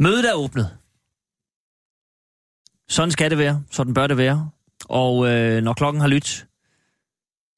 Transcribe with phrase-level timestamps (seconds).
[0.00, 0.70] Mødet er åbnet.
[2.88, 3.62] Sådan skal det være.
[3.70, 4.50] Sådan bør det være.
[4.84, 6.46] Og øh, når klokken har lyttet,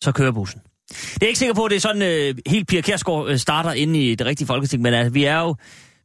[0.02, 0.60] så kører bussen.
[0.88, 3.72] Det er ikke sikker på, at det er sådan øh, helt Pia Kærsgaard øh, starter
[3.72, 5.56] inde i det rigtige folketing, men altså, vi er jo,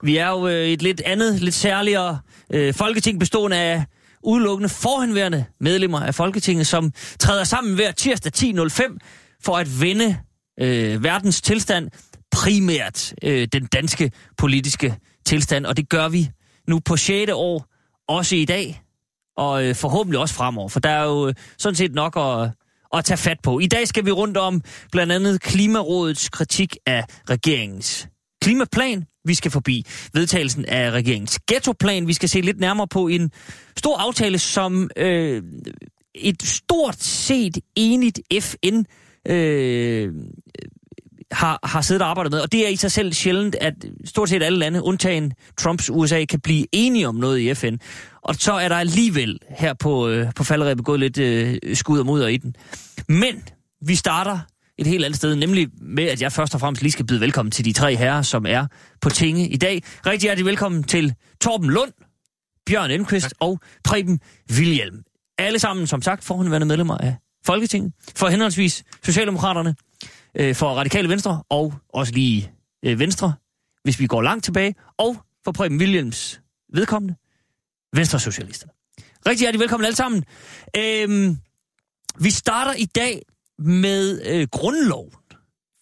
[0.03, 2.19] vi er jo øh, et lidt andet, lidt særligere
[2.53, 3.85] øh, folketing bestående af
[4.23, 8.97] udelukkende forhenværende medlemmer af Folketinget, som træder sammen hver tirsdag 10.05
[9.43, 10.17] for at vende
[10.59, 11.89] øh, verdens tilstand,
[12.31, 16.29] primært øh, den danske politiske tilstand, og det gør vi
[16.67, 17.31] nu på 6.
[17.33, 17.65] år,
[18.07, 18.81] også i dag,
[19.37, 22.49] og øh, forhåbentlig også fremover, for der er jo øh, sådan set nok at,
[22.93, 23.59] at tage fat på.
[23.59, 28.07] I dag skal vi rundt om blandt andet Klimarådets kritik af regeringens
[28.41, 29.05] klimaplan.
[29.25, 32.07] Vi skal forbi vedtagelsen af regeringens ghettoplan.
[32.07, 33.31] Vi skal se lidt nærmere på en
[33.77, 35.43] stor aftale, som øh,
[36.15, 38.83] et stort set enigt FN
[39.27, 40.13] øh,
[41.31, 42.39] har, har siddet og arbejdet med.
[42.39, 43.73] Og det er i sig selv sjældent, at
[44.05, 47.75] stort set alle lande, undtagen Trumps USA, kan blive enige om noget i FN.
[48.21, 52.05] Og så er der alligevel her på, øh, på falderæbet gået lidt øh, skud og
[52.05, 52.55] mudder i den.
[53.07, 53.43] Men
[53.81, 54.39] vi starter
[54.77, 57.51] et helt andet sted, nemlig med, at jeg først og fremmest lige skal byde velkommen
[57.51, 58.67] til de tre herrer, som er
[59.01, 59.83] på tinge i dag.
[60.05, 61.91] Rigtig hjertelig velkommen til Torben Lund,
[62.65, 64.19] Bjørn Enquist og Preben
[64.57, 65.03] Wilhjelm.
[65.37, 67.15] Alle sammen, som sagt, forhåndværende medlemmer af
[67.45, 69.75] Folketinget, for henholdsvis Socialdemokraterne,
[70.35, 72.51] øh, for Radikale Venstre og også lige
[72.85, 73.33] øh, Venstre,
[73.83, 76.41] hvis vi går langt tilbage, og for Preben Williams
[76.73, 77.15] vedkommende,
[77.95, 78.71] Venstre Socialisterne.
[79.27, 80.23] Rigtig hjertelig velkommen alle sammen.
[80.77, 81.37] Øhm,
[82.19, 83.21] vi starter i dag
[83.59, 85.11] med øh, grundloven,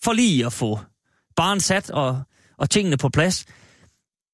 [0.04, 0.80] for lige at få
[1.36, 2.22] barn sat og,
[2.58, 3.46] og tingene på plads.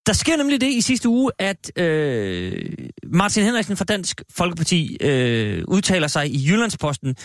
[0.05, 5.63] Der sker nemlig det i sidste uge, at øh, Martin Henriksen fra Dansk Folkeparti øh,
[5.67, 7.15] udtaler sig i Jyllandsposten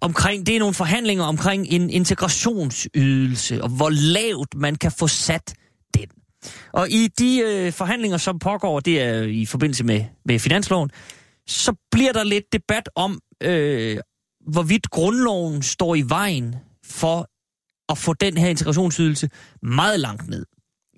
[0.00, 5.54] omkring, det er nogle forhandlinger omkring en integrationsydelse, og hvor lavt man kan få sat
[5.94, 6.06] den.
[6.72, 10.90] Og i de øh, forhandlinger, som pågår, det er i forbindelse med, med finansloven,
[11.46, 13.98] så bliver der lidt debat om, øh,
[14.50, 16.54] hvorvidt grundloven står i vejen
[16.84, 17.30] for
[17.88, 19.30] at få den her integrationsydelse
[19.62, 20.46] meget langt ned.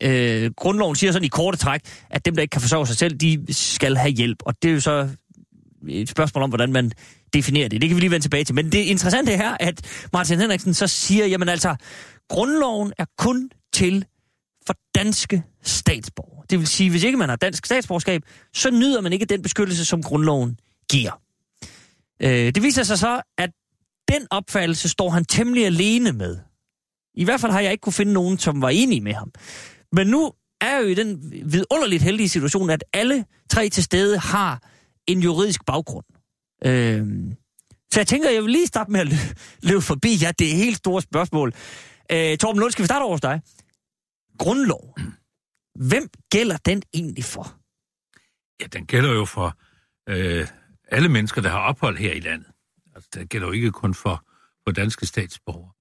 [0.02, 3.14] Øh, grundloven siger sådan i korte træk, at dem, der ikke kan forsørge sig selv,
[3.14, 4.38] de skal have hjælp.
[4.46, 5.08] Og det er jo så
[5.88, 6.92] et spørgsmål om, hvordan man
[7.34, 7.80] definere det.
[7.80, 8.54] Det kan vi lige vende tilbage til.
[8.54, 11.76] Men det interessante er, at Martin Henriksen så siger, jamen altså,
[12.28, 14.04] grundloven er kun til
[14.66, 16.44] for danske statsborgere.
[16.50, 18.22] Det vil sige, hvis ikke man har dansk statsborgerskab,
[18.54, 20.58] så nyder man ikke den beskyttelse, som grundloven
[20.90, 21.20] giver.
[22.22, 23.50] Øh, det viser sig så, at
[24.08, 26.38] den opfattelse står han temmelig alene med.
[27.14, 29.32] I hvert fald har jeg ikke kunne finde nogen, som var enige med ham.
[29.92, 34.62] Men nu er jo i den vidunderligt heldige situation, at alle tre til stede har
[35.06, 36.04] en juridisk baggrund.
[36.64, 37.06] Øh,
[37.92, 39.08] så jeg tænker, jeg vil lige starte med at
[39.62, 40.26] løbe forbi jer.
[40.26, 41.54] Ja, det er et helt stort spørgsmål.
[42.12, 43.40] Øh, Torben Lund, skal vi starte over hos dig?
[44.38, 44.96] Grundlov.
[45.74, 47.60] Hvem gælder den egentlig for?
[48.60, 49.58] Ja, den gælder jo for
[50.08, 50.46] øh,
[50.88, 52.52] alle mennesker, der har ophold her i landet.
[52.94, 54.24] Altså, den gælder jo ikke kun for,
[54.64, 55.72] for danske statsborgere.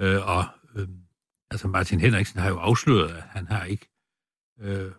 [0.00, 0.44] Øh, og
[0.76, 0.88] øh,
[1.50, 3.88] altså Martin Henriksen har jo afsløret, at han har ikke
[4.60, 4.92] øh,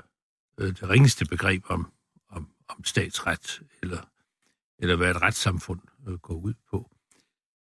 [0.59, 1.91] øh, det ringeste begreb om,
[2.29, 4.09] om, om statsret, eller,
[4.79, 6.91] eller hvad et retssamfund øh, går ud på.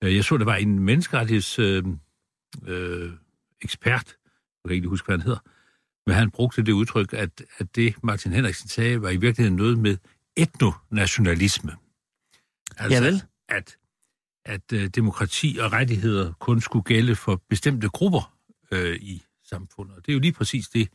[0.03, 1.83] Øh, jeg så, der var en menneskerettigheds øh,
[2.67, 3.11] øh,
[3.61, 4.17] ekspert,
[4.63, 5.39] jeg kan ikke huske, hvad han hedder,
[6.05, 9.79] men han brugte det udtryk, at, at det Martin Henriksen sagde, var i virkeligheden noget
[9.79, 9.97] med
[10.35, 11.71] etnonationalisme.
[12.77, 13.23] Altså, Javel.
[13.49, 13.77] at,
[14.45, 18.35] at øh, demokrati og rettigheder kun skulle gælde for bestemte grupper
[18.71, 19.95] øh, i samfundet.
[19.95, 20.89] Og det er jo lige præcis det,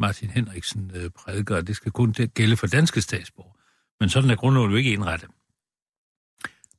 [0.00, 3.54] Martin Henriksen øh, prædiker, det skal kun gælde for danske statsborgere.
[4.00, 5.30] Men sådan er grundloven jo ikke indrettet.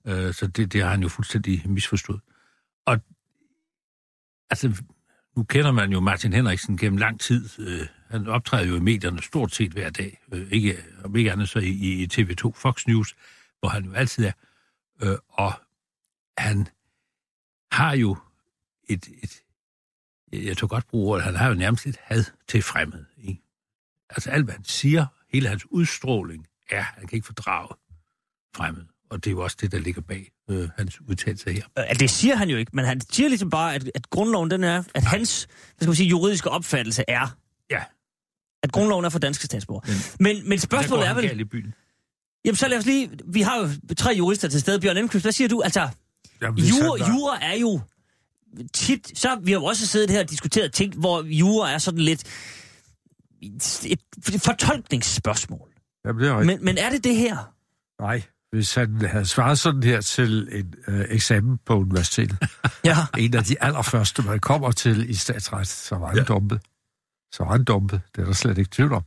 [0.10, 2.22] Øh, så det, det har han jo fuldstændig misforstået.
[2.86, 3.00] Og
[4.50, 4.84] altså,
[5.36, 7.50] nu kender man jo Martin Henriksen gennem lang tid.
[7.60, 10.22] Øh, han optræder jo i medierne stort set hver dag.
[10.34, 13.16] Øh, ikke, om ikke andet så i, i TV2 Fox News,
[13.60, 14.32] hvor han jo altid er.
[15.04, 15.54] Øh, og
[16.38, 16.68] han
[17.72, 18.18] har jo
[18.90, 19.44] et, et
[20.34, 23.06] jeg tog godt bruge ordet, han har jo nærmest et had til fremmed.
[23.18, 23.42] Ikke?
[24.10, 27.76] Altså alt, hvad han siger, hele hans udstråling, er, han kan ikke fordrage
[28.56, 28.86] fremmed.
[29.10, 31.64] Og det er jo også det, der ligger bag øh, hans udtalelse her.
[31.80, 34.64] Øh, Det siger han jo ikke, men han siger ligesom bare, at, at grundloven den
[34.64, 37.36] er, at hans hvad skal man sige, juridiske opfattelse er,
[37.72, 37.84] Ja,
[38.64, 39.84] At grundloven er for danske statsborgere.
[40.20, 41.40] Men, men spørgsmålet er vel...
[41.40, 41.74] i byen.
[42.46, 43.10] Jamen så lad os lige...
[43.26, 44.80] Vi har jo tre jurister til stede.
[44.80, 45.62] Bjørn Emqvist, hvad siger du?
[45.62, 45.90] Altså,
[46.42, 47.82] Jamen, jura, var- jura er jo
[48.74, 49.20] tit...
[49.20, 52.24] Så vi har jo også siddet her og diskuteret ting, hvor jura er sådan lidt
[53.86, 54.00] et
[54.42, 55.70] fortolkningsspørgsmål.
[56.06, 56.60] Jamen, det er rigtigt.
[56.62, 57.54] Men, men er det det her?
[58.02, 58.22] Nej,
[58.52, 62.38] hvis han havde svaret sådan her til en øh, eksamen på universitetet,
[62.84, 62.96] Ja.
[63.18, 66.24] en af de allerførste, man kommer til i statsret, så var han ja.
[66.24, 66.62] dumpet.
[67.32, 69.04] Så var han dumpet, det er der slet ikke tvivl om.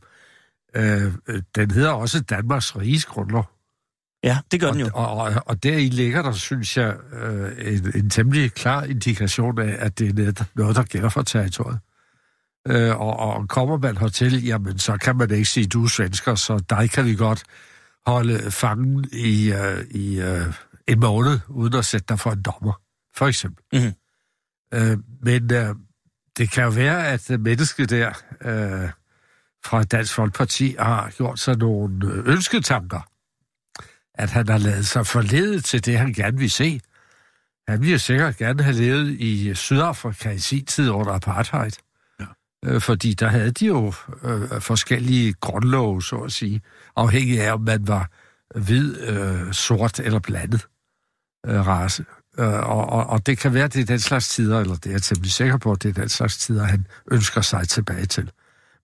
[0.75, 3.49] Øh, øh, den hedder også Danmarks Riges Grundlov.
[4.23, 4.89] Ja, det gør den jo.
[4.93, 9.75] Og, og, og deri ligger der, synes jeg, øh, en, en temmelig klar indikation af,
[9.79, 11.79] at det er noget, der gælder for territoriet.
[12.67, 16.35] Øh, og, og kommer man hertil, jamen så kan man ikke sige, du er svensker,
[16.35, 17.43] så dig kan vi godt
[18.05, 20.53] holde fangen i, øh, i øh,
[20.87, 22.81] en måned, uden at sætte dig for en dommer,
[23.15, 23.65] for eksempel.
[23.73, 23.93] Mhm.
[24.73, 25.75] Øh, men øh,
[26.37, 28.09] det kan jo være, at mennesket der
[28.41, 28.89] øh,
[29.65, 33.13] fra Dansk Folkeparti har gjort sig nogle øh, ønsketanker
[34.15, 36.81] at han har lavet sig forledet til det, han gerne vil se.
[37.67, 41.71] Han ville sikkert gerne have levet i Sydafrika i sin tid under apartheid.
[42.65, 43.93] Øh, fordi der havde de jo
[44.23, 46.61] øh, forskellige grundlove, så at sige,
[46.95, 48.09] afhængig af, om man var
[48.55, 50.67] hvid, øh, sort eller blandet
[51.47, 52.05] øh, race.
[52.39, 54.91] Øh, og, og, og det kan være, det er den slags tider, eller det er
[54.91, 58.31] jeg temmelig sikker på, at det er den slags tider, han ønsker sig tilbage til.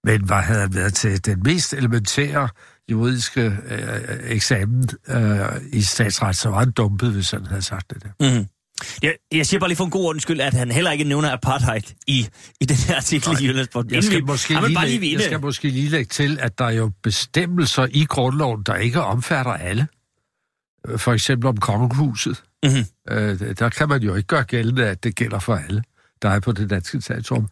[0.03, 2.49] Men hvad havde han været til den mest elementære
[2.91, 8.03] juridiske øh, eksamen øh, i statsret, så var han dumpet, hvis han havde sagt det
[8.03, 8.39] der.
[8.39, 8.47] Mm.
[9.03, 11.31] Jeg, jeg siger bare lige for en god ordens skyld, at han heller ikke nævner
[11.33, 12.27] apartheid i,
[12.61, 13.93] i den her artikel i Jyllandsposten.
[13.95, 16.71] Jeg skal, måske Jamen, lige, lige jeg skal måske lige lægge til, at der er
[16.71, 19.87] jo bestemmelser i grundloven, der ikke omfatter alle.
[20.87, 22.43] Øh, For eksempel om kongehuset.
[22.63, 22.85] Mhm.
[23.09, 25.83] Øh, der kan man jo ikke gøre gældende, at det gælder for alle,
[26.21, 27.47] der er på det danske territorium.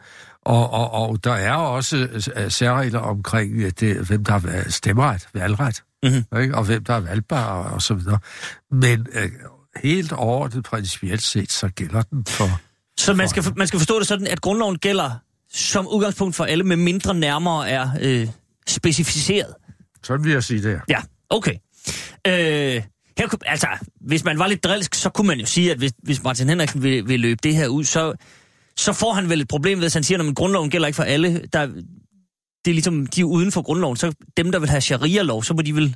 [0.45, 1.97] Og, og, og der er også
[2.37, 6.39] øh, særregler omkring, øh, det, hvem der har stemmeret, valgret, Mhm.
[6.41, 6.55] ikke?
[6.55, 8.19] og hvem der er valgbare og så videre.
[8.71, 9.29] Men øh,
[9.83, 12.61] helt overordnet principielt set, så gælder den for...
[12.99, 15.11] Så man skal, man skal forstå det sådan, at grundloven gælder
[15.53, 18.27] som udgangspunkt for alle, med mindre nærmere er øh,
[18.67, 19.53] specificeret.
[20.03, 20.79] Sådan vil jeg sige det her.
[20.89, 21.53] Ja, okay.
[22.27, 22.83] Øh,
[23.17, 23.67] her, kunne- altså,
[24.01, 26.83] hvis man var lidt drilsk, så kunne man jo sige, at hvis, hvis Martin Henriksen
[26.83, 28.13] vil, vil løbe det her ud, så,
[28.77, 31.41] så får han vel et problem, hvis han siger, at grundloven gælder ikke for alle.
[31.53, 31.65] Der,
[32.65, 33.97] det er ligesom, de er uden for grundloven.
[33.97, 35.95] Så dem, der vil have sharia-lov, så må de vel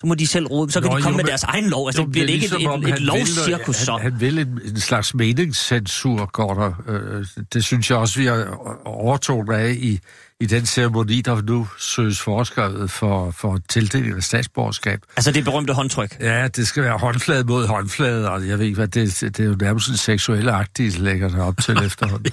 [0.00, 1.86] så må de selv råde, så kan Nå, de komme jo, med deres egen lov.
[1.88, 3.92] Altså, Jo, det bliver det ikke ligesom, om et, et, et vil lovcirkus, så.
[3.92, 6.72] Han, han vil en, en slags meningscensur, går der.
[6.88, 8.44] Øh, det synes jeg også, vi har
[8.84, 10.00] overtonet af i,
[10.40, 15.00] i den ceremoni, der nu søges foreskrevet for, for tildeling af statsborgerskab.
[15.16, 16.16] Altså det berømte håndtryk.
[16.20, 19.44] Ja, det skal være håndflade mod håndflade, og jeg ved ikke hvad, det, det er
[19.44, 22.32] jo nærmest en seksuel de lægger det op til efterhånden.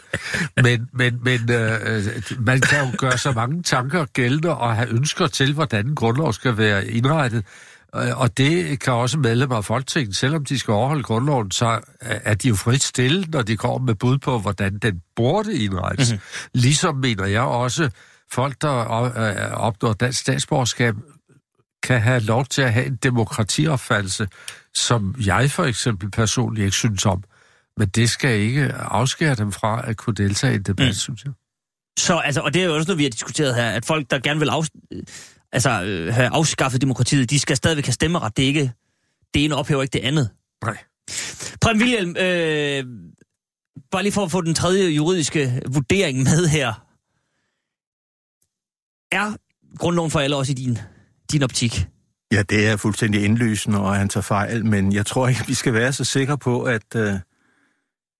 [0.63, 2.03] Men, men, men øh,
[2.39, 6.57] man kan jo gøre så mange tanker gældende og have ønsker til, hvordan grundlov skal
[6.57, 7.45] være indrettet.
[7.95, 12.33] Øh, Og det kan også medlemmer af Folketinget, selvom de skal overholde grundloven, så er
[12.33, 16.11] de jo frit stille, når de kommer med bud på, hvordan den burde indrettes.
[16.11, 16.15] Mhm.
[16.15, 16.49] Mm-hmm.
[16.61, 17.89] Ligesom mener jeg også,
[18.31, 20.95] folk, der øh, opnår dansk statsborgerskab,
[21.83, 24.27] kan have lov til at have en demokratiopfattelse,
[24.73, 27.23] som jeg for eksempel personligt ikke synes om.
[27.77, 30.93] Men det skal ikke afskære dem fra at kunne deltage i en debat, mm.
[30.93, 31.33] synes jeg.
[31.99, 34.19] Så, altså, og det er jo også noget, vi har diskuteret her, at folk, der
[34.19, 34.63] gerne vil af,
[35.53, 38.37] altså, øh, have afskaffet demokratiet, de skal stadigvæk have stemmeret.
[38.37, 38.73] Det er ikke,
[39.33, 40.29] det ene ophæver ikke det andet.
[40.63, 40.77] Nej.
[41.61, 42.85] Prem Wilhelm, øh,
[43.91, 46.87] bare lige for at få den tredje juridiske vurdering med her.
[49.11, 49.37] Er
[49.77, 50.77] grundloven for alle også i din,
[51.31, 51.87] din optik?
[52.31, 55.73] Ja, det er fuldstændig indlysende, og han tager fejl, men jeg tror ikke, vi skal
[55.73, 57.13] være så sikre på, at, øh,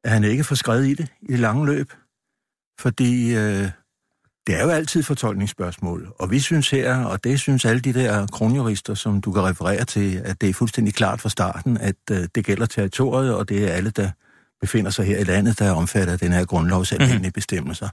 [0.04, 1.94] at han ikke får skrevet i det i det lange løb.
[2.80, 3.70] Fordi øh,
[4.48, 8.28] det er jo altid fortolkningsspørgsmål, og vi synes her, og det synes alle de der
[8.28, 12.28] kronjurister, som du kan referere til, at det er fuldstændig klart fra starten, at øh,
[12.36, 14.10] det gælder territoriet, og det er alle, der
[14.62, 17.90] befinder sig her i landet, der er omfattet af den her grundlovs almindelige bestemmelser.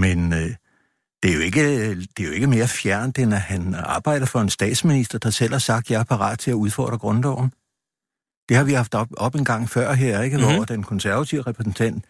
[0.00, 0.54] Men øh,
[1.22, 4.40] det er, jo ikke, det er jo ikke mere fjernt, end at han arbejder for
[4.40, 7.52] en statsminister, der selv har sagt, at jeg er parat til at udfordre grundloven.
[8.48, 10.36] Det har vi haft op, op en gang før her, ikke?
[10.36, 10.44] Mhm.
[10.44, 10.56] Mm-hmm.
[10.56, 12.04] hvor den konservative repræsentant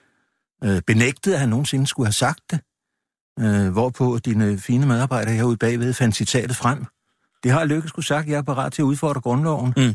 [0.65, 2.61] øh, benægtede, at han nogensinde skulle have sagt det.
[3.41, 6.87] Øh, hvorpå dine fine medarbejdere herude bagved fandt citatet frem.
[7.43, 9.75] Det har Lykke skulle sagt, at jeg er parat til at udfordre grundloven.
[9.77, 9.95] Mm.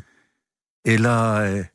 [0.86, 1.66] Eller øh,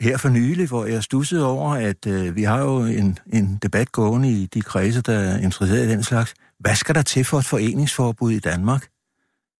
[0.00, 3.92] her for nylig, hvor jeg stussede over, at øh, vi har jo en, en debat
[3.92, 6.34] gående i de kredse, der er interesseret i den slags.
[6.58, 8.88] Hvad skal der til for et foreningsforbud i Danmark,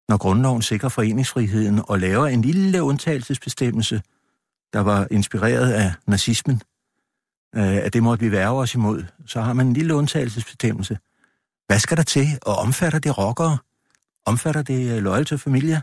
[0.09, 4.03] når grundloven sikrer foreningsfriheden og laver en lille undtagelsesbestemmelse,
[4.73, 6.63] der var inspireret af nazismen,
[7.57, 10.99] øh, at det måtte vi værge os imod, så har man en lille undtagelsesbestemmelse.
[11.67, 12.27] Hvad skal der til?
[12.43, 13.59] Og omfatter det rockere?
[14.27, 15.81] Omfatter det øh, loyal til familier?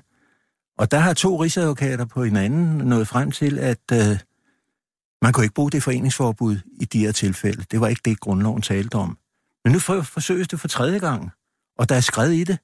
[0.77, 4.17] Og der har to rigsadvokater på hinanden nået frem til, at øh,
[5.21, 7.65] man kunne ikke bruge det foreningsforbud i de her tilfælde.
[7.71, 9.17] Det var ikke det, grundloven talte om.
[9.63, 11.31] Men nu forsøges det for tredje gang,
[11.77, 12.57] og der er skrevet i det.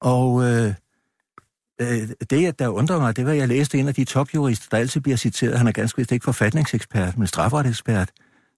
[0.00, 0.74] Og øh,
[1.80, 4.76] øh, det, der undrer mig, det var, at jeg læste en af de topjurister, der
[4.76, 8.10] altid bliver citeret, han er ganske vist ikke forfatningsekspert, men strafferetsekspert,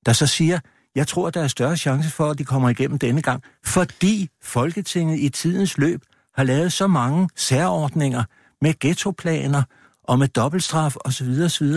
[0.07, 0.59] der så siger,
[0.95, 5.19] jeg tror, der er større chance for, at de kommer igennem denne gang, fordi Folketinget
[5.19, 6.03] i tidens løb
[6.35, 8.25] har lavet så mange særordninger
[8.61, 9.63] med ghettoplaner
[10.05, 11.29] og med dobbeltstraf osv.
[11.45, 11.75] osv.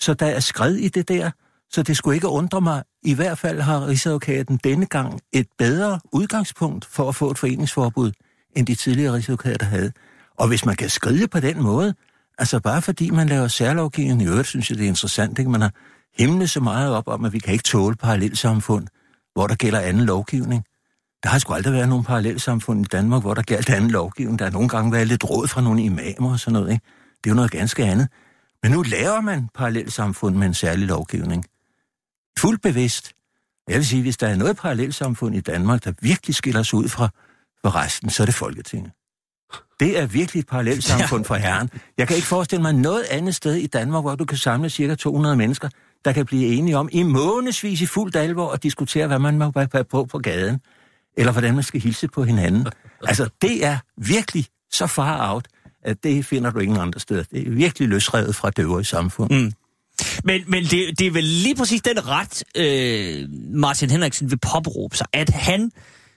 [0.00, 1.30] Så der er skred i det der,
[1.70, 2.82] så det skulle ikke undre mig.
[3.02, 8.12] I hvert fald har Rigsadvokaten denne gang et bedre udgangspunkt for at få et foreningsforbud,
[8.56, 9.92] end de tidligere Rigsadvokater havde.
[10.38, 11.94] Og hvis man kan skride på den måde,
[12.38, 15.50] altså bare fordi man laver særlovgivning, i øvrigt synes jeg, det er interessant, ikke?
[15.50, 15.72] man har
[16.18, 18.86] himlet så meget op om, at vi kan ikke tåle parallelsamfund,
[19.32, 20.64] hvor der gælder anden lovgivning.
[21.22, 24.38] Der har sgu aldrig været nogen parallelsamfund i Danmark, hvor der galt anden lovgivning.
[24.38, 26.72] Der har nogle gange været lidt råd fra nogle imamer og sådan noget.
[26.72, 26.84] Ikke?
[27.24, 28.08] Det er jo noget ganske andet.
[28.62, 31.44] Men nu laver man parallelsamfund med en særlig lovgivning.
[32.38, 33.12] Fuldt bevidst.
[33.68, 36.88] Jeg vil sige, hvis der er noget parallelsamfund i Danmark, der virkelig skiller sig ud
[36.88, 37.08] fra,
[37.62, 38.92] fra resten, så er det Folketinget.
[39.80, 41.70] Det er virkelig et parallelsamfund for herren.
[41.98, 44.94] Jeg kan ikke forestille mig noget andet sted i Danmark, hvor du kan samle cirka
[44.94, 45.68] 200 mennesker,
[46.04, 49.52] der kan blive enige om i månedsvis i fuldt alvor at diskutere, hvad man må
[49.54, 50.60] være på på gaden,
[51.16, 52.66] eller hvordan man skal hilse på hinanden.
[53.06, 55.48] Altså, det er virkelig så far out,
[55.84, 57.22] at det finder du ingen andre steder.
[57.22, 59.30] Det er virkelig løsrevet fra det øvrige samfund.
[59.30, 59.52] Mm.
[60.24, 64.96] Men, men det, det er vel lige præcis den ret, øh, Martin Henriksen vil påberåbe
[64.96, 65.70] sig, at han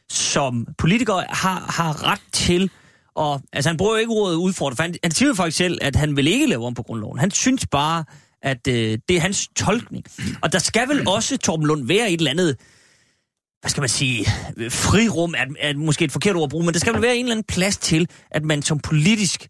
[0.10, 2.72] som politiker har, har ret til
[3.18, 5.78] og altså, han bruger jo ikke ordet udfordre, for han, han siger jo faktisk selv,
[5.82, 7.20] at han vil ikke lave om på grundloven.
[7.20, 8.04] Han synes bare,
[8.42, 10.06] at øh, det er hans tolkning.
[10.42, 12.56] Og der skal vel også, Torben Lund, være et eller andet,
[13.62, 14.26] hvad skal man sige,
[14.70, 17.26] frirum er, er måske et forkert ord at bruge, men der skal vel være en
[17.26, 19.48] eller anden plads til, at man som politisk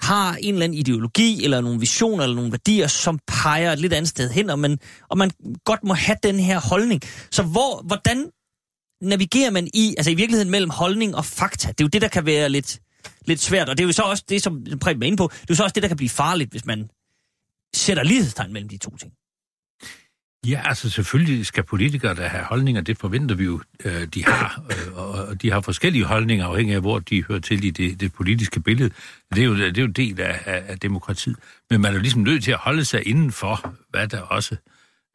[0.00, 3.92] har en eller anden ideologi, eller nogle visioner, eller nogle værdier, som peger et lidt
[3.92, 5.30] andet sted hen, og man, og man
[5.64, 7.02] godt må have den her holdning.
[7.30, 8.30] Så hvor, hvordan
[9.02, 11.68] navigerer man i, altså i virkeligheden mellem holdning og fakta?
[11.68, 12.80] Det er jo det, der kan være lidt,
[13.26, 15.40] lidt svært, og det er jo så også det, som Preben er inde på, det
[15.40, 16.90] er jo så også det, der kan blive farligt, hvis man
[17.74, 19.12] sætter lighedstegn mellem de to ting.
[20.46, 24.62] Ja, altså selvfølgelig skal politikere, der have holdninger, det forventer vi jo, øh, de har.
[24.70, 28.12] Øh, og de har forskellige holdninger, afhængig af, hvor de hører til i det, det
[28.12, 28.90] politiske billede.
[29.34, 31.36] Det er, jo, det er jo en del af, af, af demokratiet.
[31.70, 34.56] Men man er jo ligesom nødt til at holde sig inden for, hvad der også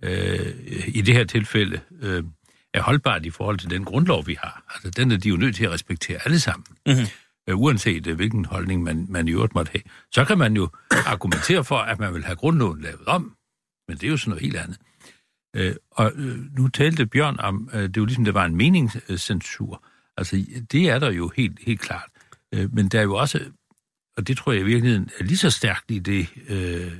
[0.04, 0.54] øh,
[0.88, 2.24] i det her tilfælde øh,
[2.74, 4.64] er holdbart i forhold til den grundlov, vi har.
[4.74, 6.66] Altså den er de jo nødt til at respektere alle sammen.
[6.86, 7.06] Mm-hmm
[7.50, 9.82] Øh, uanset øh, hvilken holdning man, man i øvrigt måtte have.
[10.12, 10.70] Så kan man jo
[11.06, 13.36] argumentere for, at man vil have grundloven lavet om,
[13.88, 14.78] men det er jo sådan noget helt andet.
[15.56, 18.56] Øh, og øh, nu talte Bjørn om, øh, det er jo ligesom, det var en
[18.56, 19.84] meningscensur.
[20.18, 22.10] Altså, det er der jo helt, helt klart.
[22.54, 23.40] Øh, men der er jo også,
[24.18, 26.92] og det tror jeg i virkeligheden er lige så stærkt i det, øh,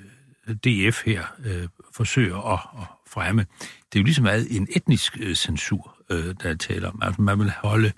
[0.48, 3.46] DF her øh, forsøger at, at fremme.
[3.62, 7.00] Det er jo ligesom meget en etnisk øh, censur, øh, der er tale om.
[7.02, 7.92] Altså, man vil holde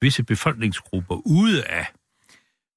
[0.00, 1.86] visse befolkningsgrupper ude af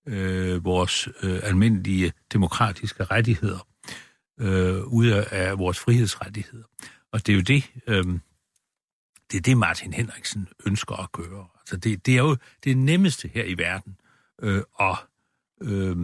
[0.07, 3.67] øh, vores øh, almindelige demokratiske rettigheder,
[4.39, 6.63] øh, ude af vores frihedsrettigheder.
[7.11, 8.19] Og det er jo det, øh,
[9.31, 11.47] det er det, Martin Henriksen ønsker at gøre.
[11.59, 13.97] Altså det, det er jo det nemmeste her i verden
[14.41, 14.97] øh, at
[15.61, 15.97] øh,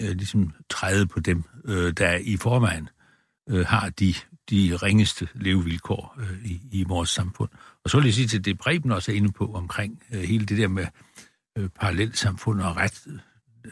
[0.00, 2.88] øh ligesom træde på dem, øh, der i forvejen
[3.48, 4.14] øh, har de,
[4.50, 7.50] de ringeste levevilkår øh, i, i vores samfund.
[7.84, 10.46] Og så vil jeg sige til det, Breben også er inde på omkring øh, hele
[10.46, 10.86] det der med
[11.58, 13.06] øh, parallelsamfund og ret,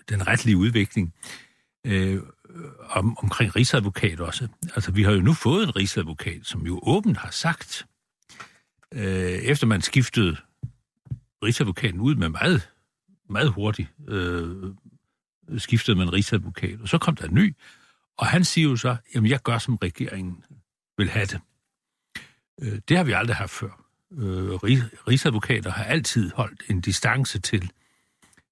[0.09, 1.15] den retlige udvikling.
[1.87, 2.23] Øh,
[2.91, 4.49] om, omkring rigsadvokat også.
[4.75, 7.87] Altså, vi har jo nu fået en rigsadvokat, som jo åbent har sagt,
[8.95, 10.37] øh, efter man skiftede
[11.43, 12.71] rigsadvokaten ud med meget,
[13.31, 14.75] meget hurtigt, øh,
[15.59, 17.57] skiftede man rigsadvokat, og så kom der en ny,
[18.19, 20.45] og han siger jo så, jamen jeg gør, som regeringen
[20.99, 21.41] vil have det.
[22.63, 23.85] Øh, det har vi aldrig haft før.
[24.13, 24.55] Øh,
[25.09, 27.71] rigsadvokater har altid holdt en distance til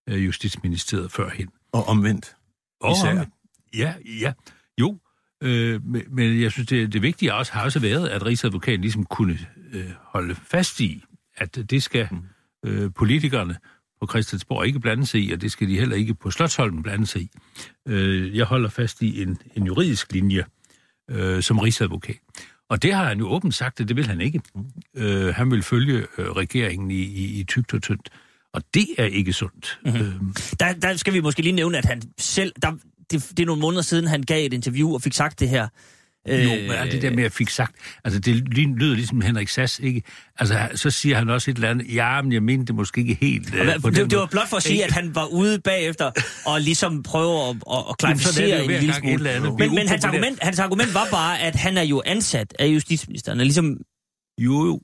[0.08, 1.48] øh, Justitsministeriet førhen.
[1.72, 2.36] Og omvendt.
[2.80, 3.28] Og omvendt.
[3.76, 4.32] Ja, ja.
[4.80, 4.98] Jo,
[5.42, 9.38] øh, men jeg synes, det, det vigtige også har også været, at Rigsadvokaten ligesom kunne
[9.72, 11.04] øh, holde fast i,
[11.36, 12.70] at det skal mm.
[12.70, 13.56] øh, politikerne
[14.00, 17.06] på Christiansborg ikke blande sig i, og det skal de heller ikke på Slottholmen blande
[17.06, 17.30] sig i.
[17.88, 20.44] Øh, jeg holder fast i en, en juridisk linje
[21.10, 22.16] øh, som rigsadvokat.
[22.68, 24.40] Og det har han jo åbent sagt, at det vil han ikke.
[24.94, 28.08] Øh, han vil følge øh, regeringen i, i, i tygt og tyndt.
[28.52, 29.80] Og det er ikke sundt.
[29.84, 30.00] Mm-hmm.
[30.00, 30.12] Øh.
[30.60, 32.52] Der, der skal vi måske lige nævne, at han selv...
[32.62, 32.72] Der,
[33.10, 35.68] det, det er nogle måneder siden, han gav et interview og fik sagt det her.
[36.28, 39.20] Jo, men alt det der med, at jeg fik sagt, altså det ly- lyder ligesom
[39.20, 40.02] Henrik Sass, ikke?
[40.38, 43.18] Altså, så siger han også et eller andet, ja, men jeg mener det måske ikke
[43.20, 43.54] helt.
[43.54, 46.10] øh, Hvad- det, det var måde." blot for at sige, at han var ude bagefter
[46.46, 49.66] og ligesom prøve at, at, at er klarificere en lille gang et eller andet smule.
[49.66, 53.38] Men, men hans, argument, hans argument var bare, at han er jo ansat af justitsministeren.
[53.40, 53.76] Og ligesom,
[54.40, 54.80] Jo, jo.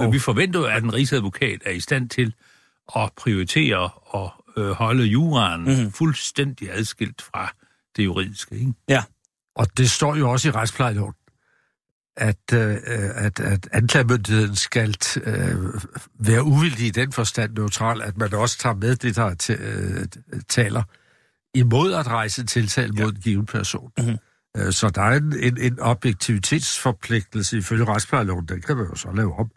[0.00, 2.34] Men vi forventer jo, at en rigsadvokat er i stand til
[2.96, 5.92] at prioritere og øh, holde juraen mm-hmm.
[5.92, 7.52] fuldstændig adskilt fra
[7.96, 8.72] det juridiske, ikke?
[9.56, 11.14] Og det står jo også i retsplejeloven,
[12.16, 12.76] at, øh,
[13.14, 14.94] at, at anklagemyndigheden skal
[15.24, 15.56] øh,
[16.18, 20.06] være uvildig i den forstand neutral, at man også tager med det, der t- øh,
[20.48, 20.82] taler
[21.54, 23.90] imod at rejse tiltale mod en given person.
[23.98, 24.16] Mhm.
[24.56, 29.12] Øh, Så der er en, en, en objektivitetsforpligtelse ifølge retsplejeloven, den kan man jo så
[29.12, 29.50] lave om,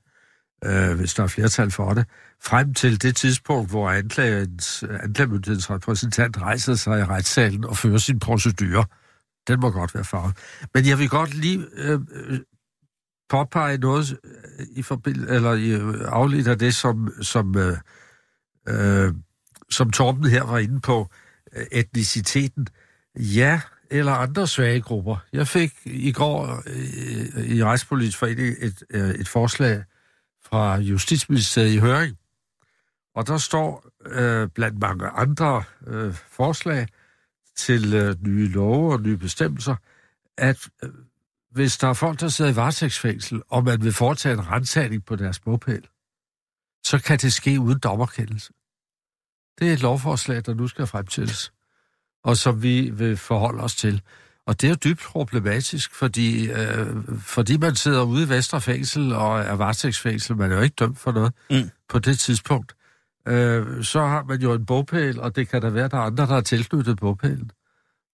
[0.65, 2.05] øh, hvis der er flertal for det,
[2.43, 8.85] frem til det tidspunkt, hvor anklagemyndighedens repræsentant rejser sig i retssalen og fører sin procedure.
[9.47, 10.37] Den må godt være farvet.
[10.73, 12.39] Men jeg vil godt lige øh, øh
[13.29, 17.77] påpege noget øh, i forbind, eller i øh, afledt af det, som, som, øh,
[18.67, 19.13] øh,
[19.69, 21.09] som Torben her var inde på,
[21.55, 22.67] øh, etniciteten.
[23.15, 25.17] Ja, eller andre svage grupper.
[25.33, 29.83] Jeg fik i går øh, i Rejspolitisk Forening et, øh, et forslag
[30.45, 32.17] fra Justitsministeriet i høring,
[33.15, 36.87] og der står øh, blandt mange andre øh, forslag
[37.57, 39.75] til øh, nye love og nye bestemmelser,
[40.37, 40.89] at øh,
[41.51, 45.15] hvis der er folk, der sidder i varetægtsfængsel, og man vil foretage en rensagning på
[45.15, 45.87] deres bogpæl,
[46.83, 48.53] så kan det ske uden dommerkendelse.
[49.59, 51.51] Det er et lovforslag, der nu skal fremstilles,
[52.23, 54.01] og som vi vil forholde os til.
[54.45, 56.87] Og det er jo dybt problematisk, fordi, øh,
[57.19, 60.99] fordi man sidder ude i Vestre Fængsel og er varetægtsfængsel, man er jo ikke dømt
[60.99, 61.69] for noget Mm.
[61.89, 62.75] på det tidspunkt.
[63.27, 66.25] Øh, så har man jo en bogpæl, og det kan da være, der er andre,
[66.27, 67.51] der er tilknyttet bogpælen.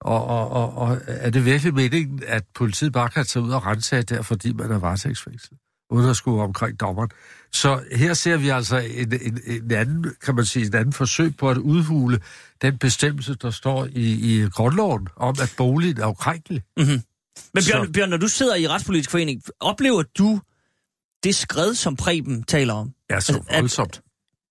[0.01, 3.65] Og, og, og, og er det virkelig meningen, at politiet bare kan tage ud og
[3.65, 5.57] rense der, fordi man er varetægtsfængsel,
[5.89, 7.09] uden at skulle omkring dommeren?
[7.51, 11.37] Så her ser vi altså en, en, en anden, kan man sige, en anden forsøg
[11.37, 12.19] på at udhule
[12.61, 13.91] den bestemmelse, der står i,
[14.43, 16.63] i grundloven om, at boligen er ukrænkelig.
[16.77, 16.85] Men
[17.53, 20.41] Bjørn, Så- Bjørn, når du sidder i Retspolitisk Forening, oplever du
[21.23, 22.91] det skred, som Preben taler om?
[23.09, 24.01] Ja, så Altså, at- voldsomt.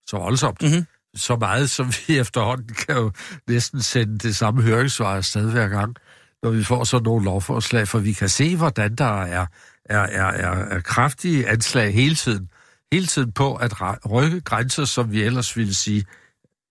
[0.06, 0.62] Så voldsomt.
[0.62, 0.86] Mhm.
[1.14, 3.12] Så meget, som vi efterhånden kan jo
[3.48, 5.96] næsten sende det samme høringssvar afsted hver gang,
[6.42, 9.46] når vi får sådan nogle lovforslag, for vi kan se, hvordan der er,
[9.84, 12.48] er, er, er, er kraftige anslag hele tiden,
[12.92, 13.72] hele tiden på at
[14.10, 16.04] rykke grænser, som vi ellers ville sige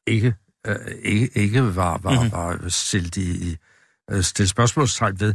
[0.08, 0.36] ikke,
[0.68, 2.20] øh, ikke, ikke var, var, Mhm.
[2.24, 2.32] mm-hmm.
[2.64, 3.58] var stillet i, i
[4.12, 5.34] øh, stillet spørgsmålstegn ved.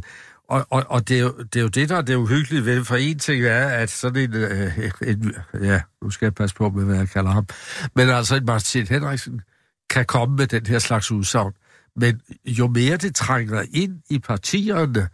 [0.49, 2.83] Og, og, og det, er jo, det er jo det, der er det uhyggelige ved.
[2.85, 5.35] For en ting er, at sådan en, øh, en...
[5.61, 7.47] Ja, nu skal jeg passe på med, hvad jeg kalder ham.
[7.95, 9.41] Men altså, en Martin Henriksen
[9.89, 11.53] kan komme med den her slags udsagn.
[11.95, 15.09] Men jo mere det trænger ind i partierne,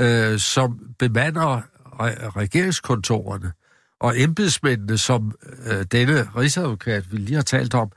[0.00, 3.52] øh, som bemander re- regeringskontorerne,
[4.00, 5.32] og embedsmændene, som
[5.66, 7.92] øh, denne rigsadvokat, vi lige har talt om,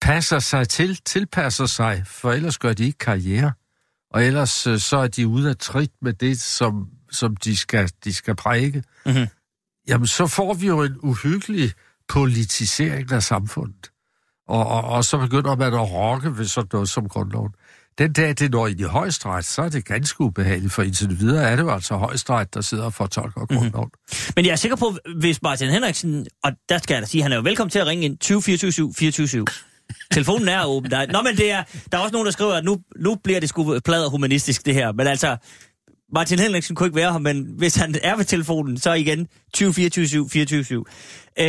[0.00, 3.52] passer sig til, tilpasser sig, for ellers gør de ikke karriere.
[4.10, 7.90] Og ellers øh, så er de ude af trit med det, som, som de, skal,
[8.04, 8.82] de skal præge.
[9.06, 9.26] Mhm.
[9.88, 11.72] Jamen, så får vi jo en uhyggelig
[12.08, 13.90] politisering af samfundet.
[14.48, 17.52] Og, og, og så begynder man at rokke ved sådan noget som grundloven.
[17.98, 21.50] Den dag, det når ind i højesteret, så er det ganske ubehageligt, for indtil videre
[21.50, 23.90] er det jo altså højesteret, der sidder og fortolker grundloven.
[24.36, 27.32] Men jeg er sikker på, hvis Martin Henriksen, og der skal jeg da sige, han
[27.32, 29.28] er jo velkommen til at ringe ind 20 24 24
[30.10, 30.90] Telefonen er åben.
[30.90, 33.40] Der, nå, men det er, der er også nogen, der skriver, at nu, nu bliver
[33.40, 34.92] det sgu plader humanistisk, det her.
[34.92, 35.36] Men altså,
[36.12, 39.74] Martin Henriksen kunne ikke være her, men hvis han er ved telefonen, så igen 20
[39.74, 40.84] 24 24
[41.38, 41.46] øh,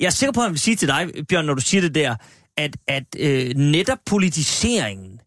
[0.00, 1.94] Jeg er sikker på, at han vil sige til dig, Bjørn, når du siger det
[1.94, 2.16] der,
[2.56, 5.20] at, at øh, netop politiseringen,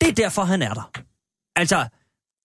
[0.00, 0.90] det er derfor, han er der.
[1.56, 1.86] Altså,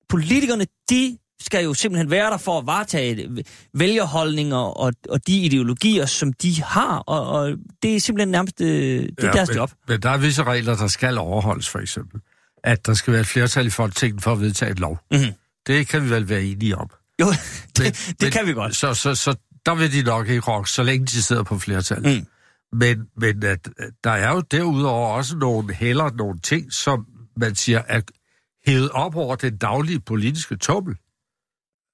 [0.09, 3.29] politikerne, de skal jo simpelthen være der for at varetage
[3.73, 8.67] vælgerholdninger og, og de ideologier, som de har, og, og det er simpelthen nærmest øh,
[8.67, 9.71] det ja, deres men, job.
[9.87, 12.21] Men der er visse regler, der skal overholdes, for eksempel.
[12.63, 14.99] At der skal være et flertal i Folketinget for at vedtage et lov.
[15.11, 15.21] Mhm.
[15.67, 16.89] Det kan vi vel være enige om.
[17.21, 17.35] Jo, Men-
[17.77, 18.75] det, det men- kan vi godt.
[18.75, 21.99] Så, så, så der vil de nok ikke rokke, så længe de sidder på flertal.
[21.99, 22.25] Mm.
[22.77, 27.05] Men, men at, at der er jo derudover også nogle heller nogle ting, som
[27.37, 28.01] man siger er
[28.67, 30.95] hævet op over den daglige politiske tummel.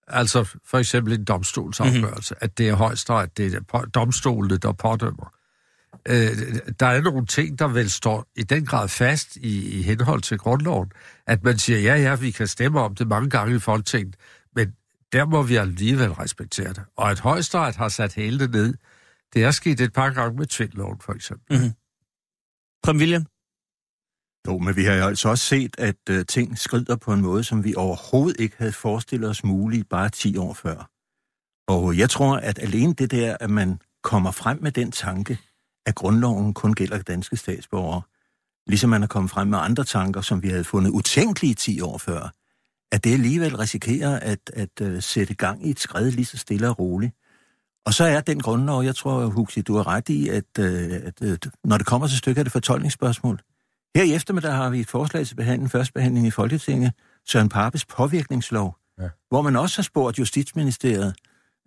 [0.08, 2.46] Altså for eksempel en domstolsafgørelse, mm-hmm.
[2.46, 5.34] at det er højesteret, det er domstolene, der pådømmer.
[6.08, 6.28] Øh,
[6.80, 10.38] der er nogle ting, der vel står i den grad fast i, i henhold til
[10.38, 10.92] grundloven,
[11.28, 14.16] at man siger, ja, ja, vi kan stemme om det mange gange i Folketinget,
[14.56, 14.74] men
[15.14, 16.84] der må vi alligevel respektere det.
[16.98, 18.74] Og at højesteret har sat hele ned,
[19.34, 21.74] det er sket et par gange med tvindloven, for eksempel.
[22.84, 23.26] Prem William?
[24.48, 27.44] Jo, men vi har jo altså også set, at øh, ting skrider på en måde,
[27.44, 30.90] som vi overhovedet ikke havde forestillet os muligt bare 10 år før.
[31.68, 35.40] Og jeg tror, at alene det der, at man kommer frem med den tanke,
[35.86, 38.02] at grundloven kun gælder danske statsborgere,
[38.68, 41.98] ligesom man er kommet frem med andre tanker, som vi havde fundet utænkelige 10 år
[41.98, 42.34] før,
[42.92, 46.70] at det alligevel risikerer at, at uh, sætte gang i et skred lige så stille
[46.70, 47.14] og roligt.
[47.86, 50.66] Og så er den grundlov, jeg tror, Huxi, du har ret i, at, uh,
[51.08, 53.40] at uh, når det kommer til stykket, er det fortolkningsspørgsmål.
[53.96, 56.92] Her i eftermiddag har vi et forslag til behandling, første behandling i Folketinget,
[57.28, 59.08] Søren Papes påvirkningslov, ja.
[59.30, 61.14] hvor man også har spurgt Justitsministeriet,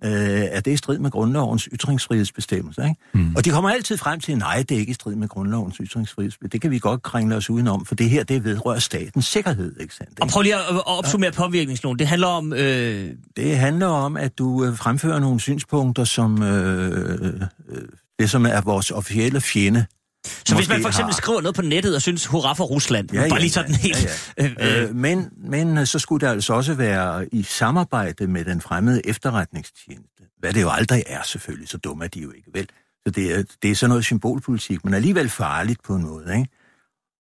[0.05, 2.83] øh, er det i strid med grundlovens ytringsfrihedsbestemmelse.
[2.83, 2.97] Ikke?
[3.15, 3.35] Mm.
[3.37, 6.53] Og de kommer altid frem til, nej, det er ikke i strid med grundlovens ytringsfrihedsbestemmelse.
[6.53, 9.81] Det kan vi godt kringle os udenom, for det her, det vedrører statens sikkerhed.
[9.81, 10.21] Ikke sandt?
[10.21, 11.43] Og prøv lige at opsummere ja.
[11.43, 11.99] påvirkningsloven.
[11.99, 12.53] Det handler om...
[12.53, 13.11] Øh...
[13.37, 17.81] Det handler om, at du øh, fremfører nogle synspunkter, som øh, øh,
[18.19, 19.87] det, som er vores officielle fjende,
[20.25, 21.21] så hvis man for eksempel har...
[21.21, 24.05] skriver noget på nettet og synes, hurra for Rusland, ja, ja, bare lige sådan helt...
[24.39, 24.83] Ja, ja.
[24.83, 29.07] øh, men, men øh, så skulle det altså også være i samarbejde med den fremmede
[29.07, 30.23] efterretningstjeneste.
[30.39, 32.69] Hvad det jo aldrig er selvfølgelig, så dumme er de jo ikke, vel?
[33.07, 36.49] Så det er, det er sådan noget symbolpolitik, men alligevel farligt på en måde, ikke?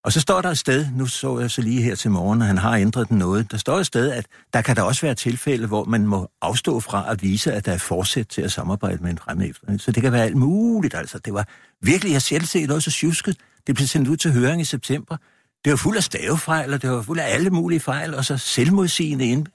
[0.04, 2.46] Og så står der et sted, nu så jeg så lige her til morgen, at
[2.46, 5.14] han har ændret den noget, der står et sted, at der kan der også være
[5.14, 9.02] tilfælde, hvor man må afstå fra at vise, at der er forsæt til at samarbejde
[9.02, 9.78] med en fremmed efter.
[9.78, 11.18] Så det kan være alt muligt, altså.
[11.18, 11.48] Det var
[11.82, 13.36] virkelig, jeg selv set noget så sjusket.
[13.66, 15.16] Det blev sendt ud til høring i september.
[15.64, 18.36] Det var fuld af stavefejl, og det var fuld af alle mulige fejl, og så
[18.36, 19.46] selvmodsigende ind.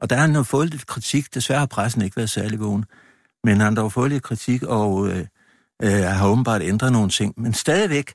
[0.00, 1.34] Og der har han fået lidt kritik.
[1.34, 2.84] Desværre har pressen ikke været særlig vågen.
[3.44, 5.26] Men han har dog fået lidt kritik, og øh,
[5.82, 7.34] øh, har åbenbart ændret nogle ting.
[7.36, 8.14] Men stadigvæk,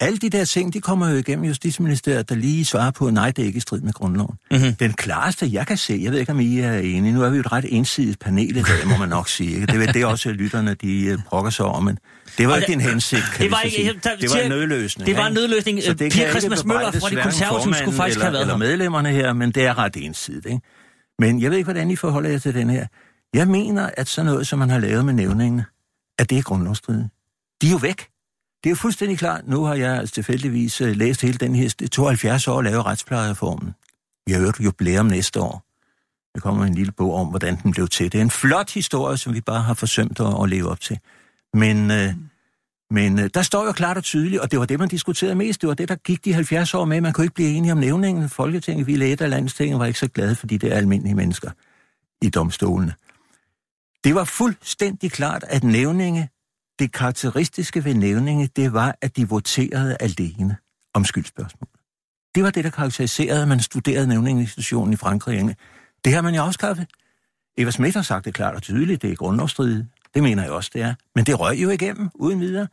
[0.00, 3.42] alle de der ting, de kommer jo igennem Justitsministeriet, der lige svarer på, nej, det
[3.42, 4.36] er ikke i strid med grundloven.
[4.50, 4.74] Mm-hmm.
[4.74, 7.36] Den klareste, jeg kan se, jeg ved ikke, om I er enige, nu er vi
[7.36, 9.54] jo et ret ensidigt panel i dag, må man nok sige.
[9.54, 9.66] Ikke?
[9.66, 11.98] Det er det også, lytterne de uh, brokker sig over, men
[12.38, 14.00] det var ikke din hensigt, kan det var ikke, sige.
[14.04, 15.06] Der, det var en nødløsning.
[15.06, 15.82] Det var en nødløsning.
[15.82, 19.08] Så det Pia Christmas Møller fra de konservative skulle faktisk eller, have været eller medlemmerne
[19.08, 20.46] her, men det er ret ensidigt.
[20.46, 20.60] Ikke?
[21.18, 22.86] Men jeg ved ikke, hvordan I forholder jer til den her.
[23.34, 25.64] Jeg mener, at sådan noget, som man har lavet med nævningene,
[26.18, 27.08] at det er grundlovsstridigt.
[27.62, 28.06] De er jo væk.
[28.66, 29.48] Det er fuldstændig klart.
[29.48, 33.74] Nu har jeg altså tilfældigvis uh, læst hele den her 72 år lave retsplejereformen.
[34.26, 35.62] Vi har hørt jubilæum næste år.
[36.34, 38.12] Der kommer en lille bog om, hvordan den blev til.
[38.12, 40.98] Det er en flot historie, som vi bare har forsømt at, at leve op til.
[41.54, 42.14] Men, uh,
[42.90, 45.60] men uh, der står jo klart og tydeligt, og det var det, man diskuterede mest.
[45.60, 47.00] Det var det, der gik de 70 år med.
[47.00, 48.28] Man kunne ikke blive enige om nævningen.
[48.28, 51.50] Folketinget, vi læger af landstinget, var ikke så glade, fordi det er almindelige mennesker
[52.22, 52.94] i domstolene.
[54.04, 56.28] Det var fuldstændig klart, at nævninge
[56.78, 60.56] det karakteristiske ved nævninge, det var, at de voterede alene
[60.94, 61.68] om skyldspørgsmål.
[62.34, 65.56] Det var det, der karakteriserede, at man studerede nævninginstitutionen i Frankrig.
[66.04, 66.86] Det har man jo afskaffet.
[67.58, 69.86] Eva Schmidt har sagt det klart og tydeligt, det er grundlovsstridigt.
[70.14, 70.94] Det mener jeg også, det er.
[71.14, 72.68] Men det røg jo igennem, uden videre.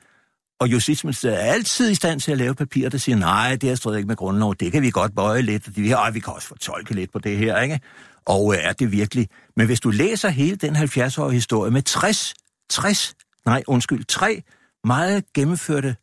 [0.59, 3.75] Og Justitsministeriet er altid i stand til at lave papir, der siger, nej, det er
[3.75, 5.81] stridigt ikke med grundlov, det kan vi godt bøje lidt, og de,
[6.13, 7.79] vi kan også fortolke lidt på det her, ikke?
[8.25, 9.29] Og øh, er det virkelig?
[9.55, 12.33] Men hvis du læser hele den 70-årige historie med 60,
[12.69, 14.43] 60 nej, undskyld, tre
[14.84, 15.95] meget gennemførte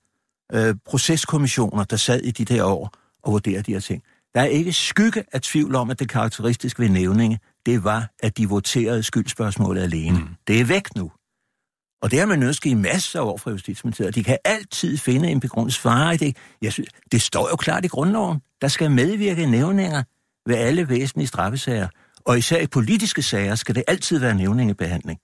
[0.53, 4.03] øh, proceskommissioner, der sad i de der år og vurderede de her ting.
[4.35, 8.37] Der er ikke skygge af tvivl om, at det karakteristiske ved nævninge, det var, at
[8.37, 10.19] de voterede skyldspørgsmålet alene.
[10.19, 10.29] Mm.
[10.47, 11.11] Det er væk nu.
[12.03, 14.15] Og det har man ønsket i masser af år fra Justitsministeriet.
[14.15, 16.37] De kan altid finde en begrundet svare i det.
[16.63, 18.41] Jeg synes, det står jo klart i grundloven.
[18.61, 20.03] Der skal medvirke nævninger
[20.47, 21.89] ved alle væsentlige straffesager.
[22.25, 25.19] Og især i politiske sager skal det altid være nævningebehandling.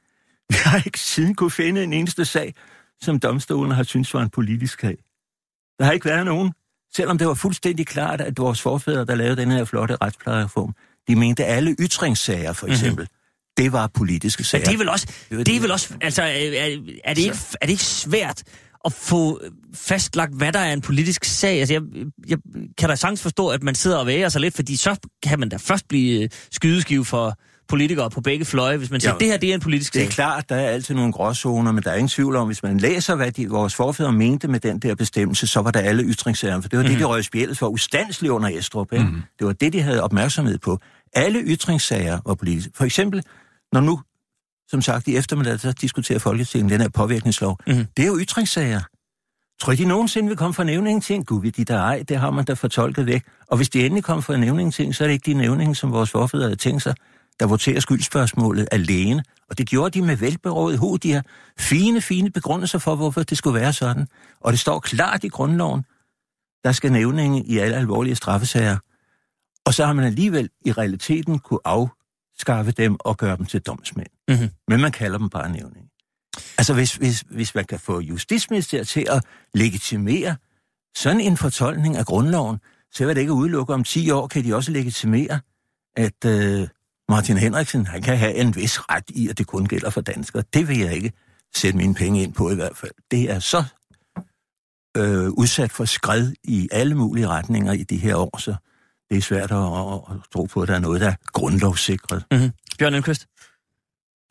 [0.64, 2.54] Jeg har ikke siden kunne finde en eneste sag,
[3.00, 4.96] som domstolen har syntes var en politisk sag.
[5.78, 6.52] Der har ikke været nogen,
[6.94, 10.74] selvom det var fuldstændig klart, at vores forfædre, der lavede den her flotte retsplejereform,
[11.08, 12.72] de mente alle ytringssager, for mhm.
[12.72, 13.64] eksempel, mm-hmm.
[13.64, 14.60] det var politiske sager.
[14.60, 17.66] Men det er vel også, det, er vel også altså, er, er, det ikke, er
[17.66, 18.42] det ikke svært
[18.84, 19.40] at få
[19.74, 21.58] fastlagt, hvad der er en politisk sag?
[21.58, 21.82] Altså, jeg,
[22.28, 22.38] jeg
[22.78, 25.48] kan da sagtens forstå, at man sidder og væger sig lidt, fordi så kan man
[25.48, 29.26] da først blive øh, skydeskive for, politikere på begge fløje, hvis man siger, ja, det
[29.26, 30.02] her det er en politisk sag.
[30.02, 32.62] Det er klart, der er altid nogle gråzoner, men der er ingen tvivl om, hvis
[32.62, 36.02] man læser, hvad de, vores forfædre mente med den der bestemmelse, så var der alle
[36.02, 36.88] ytringssager, for det var mm.
[36.88, 37.10] det, de mhm.
[37.10, 38.92] røg spjældet for ustandsligt under Estrup.
[38.92, 39.04] Ikke?
[39.04, 39.22] Mm.
[39.38, 40.78] Det var det, de havde opmærksomhed på.
[41.14, 42.72] Alle ytringssager var politiske.
[42.76, 43.22] For eksempel,
[43.72, 44.00] når nu,
[44.68, 47.58] som sagt, i eftermiddag, så diskuterer Folketinget den her påvirkningslov.
[47.66, 47.86] Mm.
[47.96, 48.80] Det er jo ytringssager.
[49.60, 51.26] Tror I, de nogensinde vil komme for nævningen ting?
[51.26, 53.22] Gud, de der ej, det har man da fortolket væk.
[53.46, 55.92] Og hvis de endelig kommer for nævningen ting, så er det ikke de nævninger, som
[55.92, 56.94] vores forfædre havde tænkt sig
[57.40, 59.24] der voterer skyldspørgsmålet alene.
[59.50, 60.98] Og det gjorde de med velberådet hoved.
[60.98, 61.24] De har
[61.58, 64.06] fine, fine begrundelser for, hvorfor det skulle være sådan.
[64.40, 65.84] Og det står klart i grundloven,
[66.64, 68.78] der skal nævninge i alle alvorlige straffesager.
[69.64, 74.08] Og så har man alligevel i realiteten kunne afskaffe dem og gøre dem til domsmænd.
[74.28, 74.48] Mm-hmm.
[74.68, 75.90] Men man kalder dem bare nævninge.
[76.58, 80.36] Altså hvis, hvis, hvis man kan få justitsministeriet til at legitimere
[80.96, 82.58] sådan en fortolkning af grundloven,
[82.92, 85.40] så vil det ikke udelukke, om 10 år kan de også legitimere,
[85.96, 86.68] at øh,
[87.08, 90.44] Martin Henriksen han kan have en vis ret i, at det kun gælder for danskere.
[90.54, 91.12] Det vil jeg ikke
[91.54, 92.92] sætte mine penge ind på i hvert fald.
[93.10, 93.64] Det er så
[94.96, 98.54] øh, udsat for skred i alle mulige retninger i de her år, så
[99.10, 102.24] det er svært at, at, at tro på, at der er noget, der er grundlovssikret.
[102.30, 102.50] Mm-hmm.
[102.78, 103.26] Bjørn Elmqvist?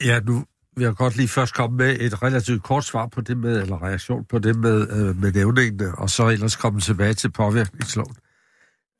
[0.03, 3.37] Ja, nu vil jeg godt lige først komme med et relativt kort svar på det
[3.37, 7.31] med, eller reaktion på det med, øh, med nævningene, og så ellers komme tilbage til
[7.31, 8.15] påvirkningsloven.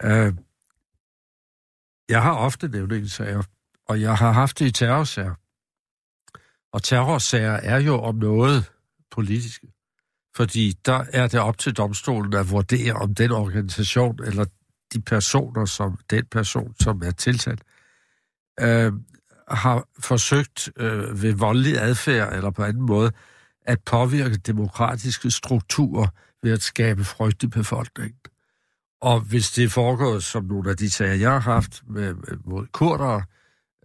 [0.04, 0.34] Øh,
[2.10, 3.44] jeg har ofte nævningssager,
[3.88, 5.34] og jeg har haft det i terrorsager.
[6.74, 8.71] Og terrorsager er jo om noget
[9.12, 9.67] politiske.
[10.36, 14.45] Fordi der er det op til domstolen at vurdere, om den organisation eller
[14.93, 17.63] de personer, som den person, som er tiltalt,
[18.60, 18.93] øh,
[19.48, 23.12] har forsøgt øh, ved voldelig adfærd eller på anden måde
[23.65, 26.08] at påvirke demokratiske strukturer
[26.43, 28.19] ved at skabe frygt i befolkningen.
[29.02, 33.24] Og hvis det foregår, som nogle af de sager, jeg har haft med, mod kurdere,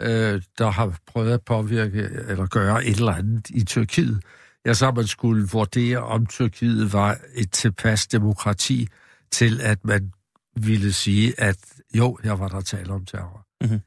[0.01, 4.23] øh, der har prøvet at påvirke eller gøre et eller andet i Tyrkiet,
[4.67, 8.89] ja, så man skulle vurdere, om Tyrkiet var et tilpas demokrati
[9.31, 10.13] til, at man
[10.57, 11.57] ville sige, at
[11.95, 13.47] jo, her var der tale om terror.
[13.61, 13.81] Mm-hmm.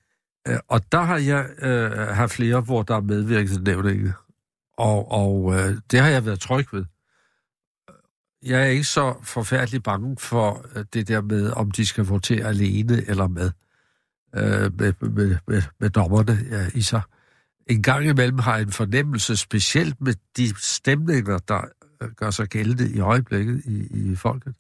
[0.68, 4.14] Og der har jeg øh, haft flere, hvor der er medvirket til.
[4.78, 6.86] Og, og øh, det har jeg været tryg ved.
[8.44, 12.46] Jeg er ikke så forfærdelig bange for øh, det der med, om de skal votere
[12.46, 13.52] alene eller med,
[14.36, 17.02] øh, med, med, med, med dommerne ja, i sig.
[17.68, 21.62] En gang imellem har jeg en fornemmelse, specielt med de stemninger, der
[22.02, 24.54] øh, gør sig gældende i øjeblikket i, i folket,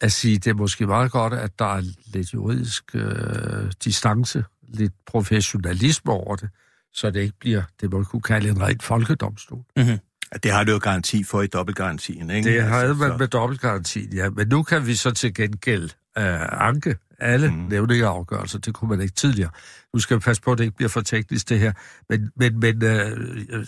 [0.00, 4.92] at sige, det er måske meget godt, at der er lidt juridisk øh, distance, lidt
[5.06, 6.48] professionalisme over det,
[6.92, 9.64] så det ikke bliver det, man kunne kalde en rent folkedomstol.
[9.76, 9.98] Mm-hmm.
[10.42, 12.52] Det har du jo garanti for i dobbeltgarantien, ikke?
[12.52, 13.16] Det havde altså, man så...
[13.16, 14.30] med dobbeltgarantien, ja.
[14.30, 17.56] Men nu kan vi så til gengæld øh, anke alle mm.
[17.56, 18.58] nævningeafgørelser.
[18.58, 19.50] Det kunne man ikke tidligere.
[19.94, 21.72] Nu skal vi passe på, at det ikke bliver for teknisk, det her.
[22.08, 23.66] Men, men, men øh,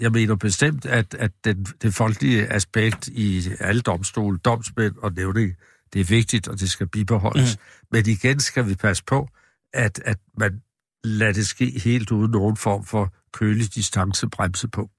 [0.00, 5.54] jeg mener bestemt, at, at den, det folkelige aspekt i alle domstole, domsmænd og nævning,
[5.92, 7.56] det er vigtigt, og det skal bibeholdes.
[7.56, 7.62] Mm.
[7.92, 9.28] Men igen skal vi passe på,
[9.74, 10.60] at, at man
[11.04, 14.90] lader det ske helt uden nogen form for kølig distancebremse på.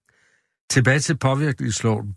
[0.69, 2.15] Tilbage til påvirkningsloven.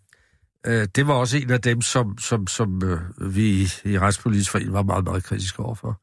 [0.66, 4.73] Øh, det var også en af dem, som, som, som øh, vi i Retspolitisk Forening
[4.73, 6.01] var meget, meget kritiske overfor.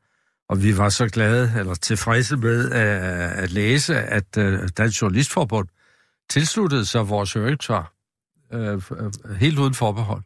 [0.49, 5.67] Og vi var så glade, eller tilfredse med at, at læse, at øh, Dansk Journalistforbund
[6.29, 7.93] tilsluttede sig vores høringssvar
[8.53, 10.23] øh, øh helt uden forbehold.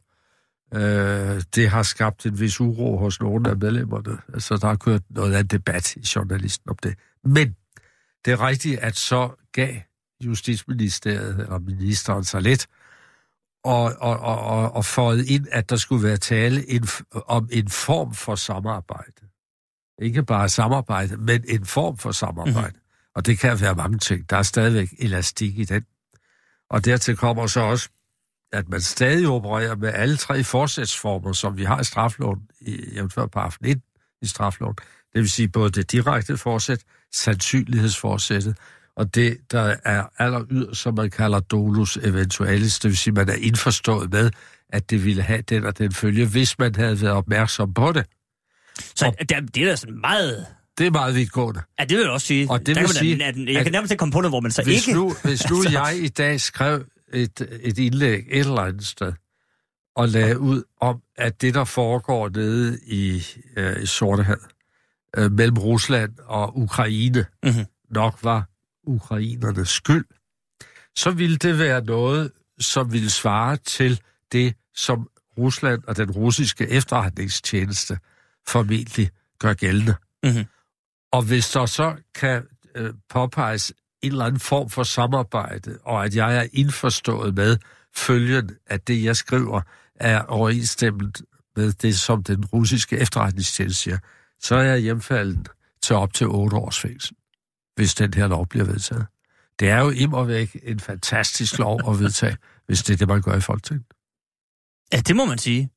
[0.74, 4.18] Øh, det har skabt en vis uro hos nogle af medlemmerne.
[4.34, 6.96] Altså, der har kørt noget af en debat i journalisten om det.
[7.24, 7.56] Men
[8.26, 9.76] det er rigtigt, at så gav
[10.22, 12.81] Justitsministeriet og ministeren sig lidt, øh,
[13.64, 18.14] og, og, og, og fået ind, at der skulle være tale en, om en form
[18.14, 19.28] for samarbejde.
[20.02, 22.68] Ikke bare samarbejde, men en form for samarbejde.
[22.68, 23.12] Mm-hmm.
[23.16, 24.30] Og det kan være mange ting.
[24.30, 25.86] Der er stadigvæk elastik i den.
[26.70, 27.90] Og dertil kommer så også,
[28.52, 33.26] at man stadig opererer med alle tre forsætsformer, som vi har i strafloven, i, jævnfør
[33.26, 33.84] paragraf 19
[34.22, 34.76] i strafloven.
[35.14, 38.58] Det vil sige både det direkte forsæt, sandsynlighedsforsættet,
[38.98, 43.30] og det, der er aller yderst, som man kalder dolus eventualis, det vil sige, man
[43.30, 44.32] er indforstået med,
[44.70, 48.06] at det ville have den og den følge, hvis man havde været opmærksom på det.
[48.96, 50.46] Så og, det, det er da sådan meget...
[50.78, 51.62] Det er meget vidtgående.
[51.80, 52.52] Ja, det vil jeg også sige.
[52.52, 54.64] Og det vil sige, at, jeg kan nærmest ikke komme på noget, hvor man så
[54.64, 55.00] hvis ikke...
[55.00, 55.80] Nu, hvis nu altså...
[55.80, 59.14] jeg i dag skrev et, et indlæg et eller andet sted,
[59.96, 63.24] og lagde ud om, at det, der foregår nede i,
[63.58, 64.42] øh, i Sortehavet,
[65.18, 67.66] øh, mellem Rusland og Ukraine, mm-hmm.
[67.90, 68.51] nok var
[68.84, 70.06] ukrainernes skyld,
[70.96, 76.68] så ville det være noget, som ville svare til det, som Rusland og den russiske
[76.68, 77.98] efterretningstjeneste
[78.48, 79.96] formentlig gør gældende.
[80.24, 80.46] Mm-hmm.
[81.12, 82.44] Og hvis der så kan
[82.76, 87.58] øh, påpeges en eller anden form for samarbejde, og at jeg er indforstået med
[87.96, 89.62] følgen, at det, jeg skriver,
[89.96, 91.22] er overensstemt
[91.56, 93.98] med det, som den russiske efterretningstjeneste siger,
[94.40, 95.46] så er jeg hjemfalden
[95.82, 97.16] til op til otte års fængsel
[97.76, 99.06] hvis den her lov bliver vedtaget.
[99.60, 103.22] Det er jo imodvæk væk en fantastisk lov at vedtage, hvis det er det, man
[103.22, 103.86] gør i Folketinget.
[104.94, 105.70] Ja, det må man sige.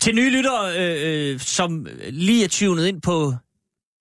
[0.00, 3.34] Til nye lyttere, øh, øh som lige er tunet ind på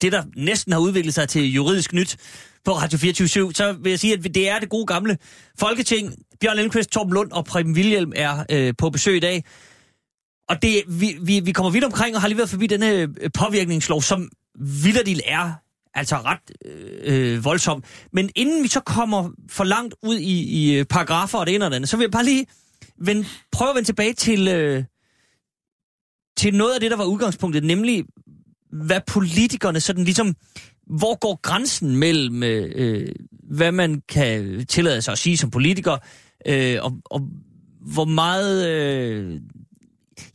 [0.01, 2.17] det, der næsten har udviklet sig til juridisk nyt
[2.65, 5.17] på Radio 24 så vil jeg sige, at det er det gode gamle
[5.59, 6.13] Folketing.
[6.41, 9.43] Bjørn Lindqvist, Torben Lund og Preben Wilhelm er øh, på besøg i dag.
[10.49, 13.09] Og det, vi, vi, vi kommer vidt omkring og har lige været forbi denne øh,
[13.33, 14.29] påvirkningslov, som
[14.83, 15.53] vildt er
[15.97, 17.83] altså ret øh, øh, voldsom.
[18.13, 21.65] Men inden vi så kommer for langt ud i, i øh, paragrafer og det ene
[21.65, 22.45] og det andet, så vil jeg bare lige
[22.99, 24.83] vende, prøve at vende tilbage til, øh,
[26.37, 28.05] til noget af det, der var udgangspunktet, nemlig
[28.71, 30.35] hvad politikerne sådan ligesom,
[30.87, 33.07] hvor går grænsen mellem, øh, øh
[33.49, 35.97] hvad man kan tillade sig at sige som politiker,
[36.47, 37.21] øh, og, og
[37.81, 38.69] hvor meget...
[38.69, 39.41] Øh,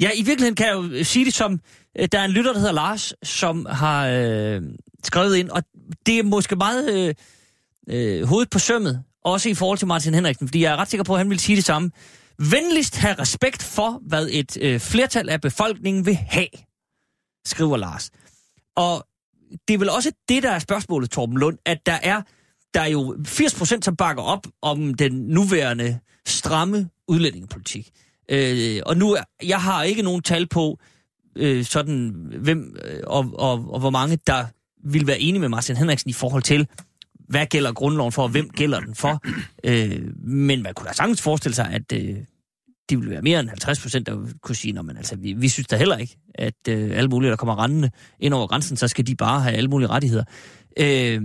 [0.01, 1.61] ja, i virkeligheden kan jeg jo sige det som,
[1.98, 4.62] Øh, der er en lytter, der hedder Lars, som har øh,
[5.05, 5.62] skrevet ind, og
[6.07, 7.14] det er måske meget øh,
[7.88, 11.05] øh, hovedet på sømmet, også i forhold til Martin Henriksen, fordi jeg er ret sikker
[11.05, 11.90] på, at han vil sige det samme.
[12.38, 16.46] Venligst have respekt for, hvad et øh, flertal af befolkningen vil have,
[17.46, 18.11] skriver Lars.
[18.76, 19.07] Og
[19.68, 22.22] det er vel også det, der er spørgsmålet, Torben Lund, at der er,
[22.74, 27.90] der er jo 80 procent, som bakker op om den nuværende stramme udlændingepolitik.
[28.31, 30.87] Øh, og nu, er- jeg har ikke nogen tal på, øh,
[31.37, 34.45] Øh, sådan, hvem øh, og, og, og hvor mange, der
[34.85, 36.66] vil være enige med Martin Henriksen i forhold til,
[37.29, 39.21] hvad gælder grundloven for, og hvem gælder den for.
[39.64, 42.16] Øh, men man kunne da sagtens forestille sig, at øh,
[42.88, 45.66] det ville være mere end 50 procent, der kunne sige, men altså, vi, vi synes
[45.66, 47.90] da heller ikke, at øh, alle mulige, der kommer rendende
[48.21, 50.25] ind over grænsen, så skal de bare have alle mulige rettigheder.
[50.79, 51.23] Øh,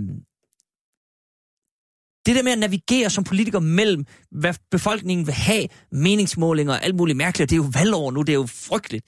[2.26, 6.94] det der med at navigere som politiker mellem, hvad befolkningen vil have, meningsmålinger og alt
[6.94, 9.06] muligt mærkeligt, det er jo valgår nu, det er jo frygteligt.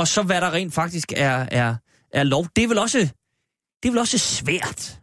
[0.00, 1.76] Og så hvad der rent faktisk er, er,
[2.12, 2.98] er lov, det er vel også,
[3.82, 4.98] det er vel også svært.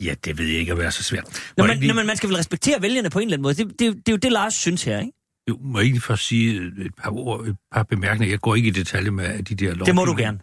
[0.00, 1.52] Ja, det ved jeg ikke at være så svært.
[1.56, 3.54] Nå, men, lige- nå, men man skal vel respektere vælgerne på en eller anden måde.
[3.54, 5.12] Det, det, det er jo det, Lars synes her, ikke?
[5.48, 8.32] Jo, må jeg egentlig først sige et par ord, et par bemærkninger.
[8.32, 9.86] Jeg går ikke i detalje med de der lov.
[9.86, 10.38] Det må du gerne.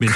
[0.00, 0.08] Men,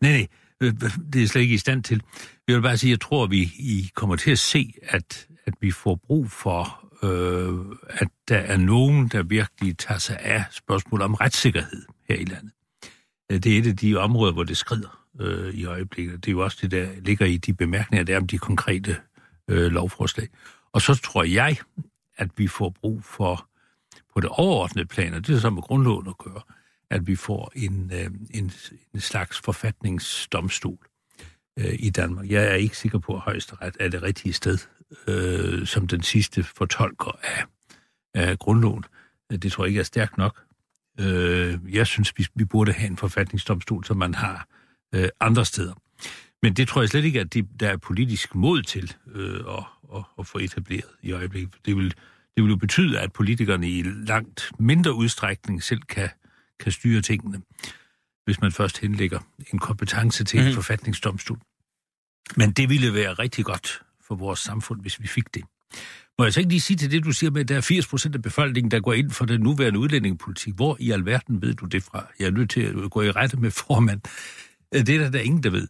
[0.00, 0.26] nej, nej,
[0.60, 2.02] øh, det er jeg slet ikke i stand til.
[2.48, 5.26] Jeg vil bare sige, at jeg tror, at vi I kommer til at se, at,
[5.46, 10.44] at vi får brug for, øh, at der er nogen, der virkelig tager sig af
[10.50, 12.52] spørgsmål om retssikkerhed her i landet.
[13.32, 16.24] Øh, det er et af de områder, hvor det skrider øh, i øjeblikket.
[16.24, 18.96] Det er jo også det, der ligger i de bemærkninger, der er om de konkrete
[19.48, 20.28] øh, lovforslag.
[20.72, 21.56] Og så tror jeg,
[22.16, 23.48] at vi får brug for,
[24.14, 26.40] på det overordnede plan, og det er så med grundloven at gøre,
[26.90, 28.52] at vi får en, øh, en,
[28.94, 30.78] en slags forfatningsdomstol
[31.58, 32.30] øh, i Danmark.
[32.30, 34.58] Jeg er ikke sikker på, at højesteret er det rigtige sted
[35.06, 37.44] øh, som den sidste fortolker af,
[38.14, 38.84] af grundloven.
[39.32, 40.40] Øh, Det tror jeg ikke er stærkt nok.
[41.00, 44.48] Øh, jeg synes, vi, vi burde have en forfatningsdomstol, som man har
[44.94, 45.74] øh, andre steder.
[46.42, 49.64] Men det tror jeg slet ikke, at de, der er politisk mod til øh, at,
[49.96, 51.54] at, at få etableret i øjeblikket.
[51.66, 51.94] Det vil,
[52.36, 56.08] det vil jo betyde, at politikerne i langt mindre udstrækning selv kan,
[56.60, 57.42] kan styre tingene,
[58.24, 59.18] hvis man først henlægger
[59.52, 60.54] en kompetence til en Mhm.
[60.54, 61.38] forfatningsdomstol.
[62.36, 65.42] Men det ville være rigtig godt for vores samfund, hvis vi fik det.
[66.18, 67.86] Må jeg så ikke lige sige til det, du siger med, at der er 80
[67.86, 70.54] procent af befolkningen, der går ind for den nuværende udlændingepolitik.
[70.54, 72.06] Hvor i alverden ved du det fra?
[72.18, 74.00] Jeg er nødt til at gå i rette med formand.
[74.74, 75.68] Øh, Det er der, der ingen, der ved.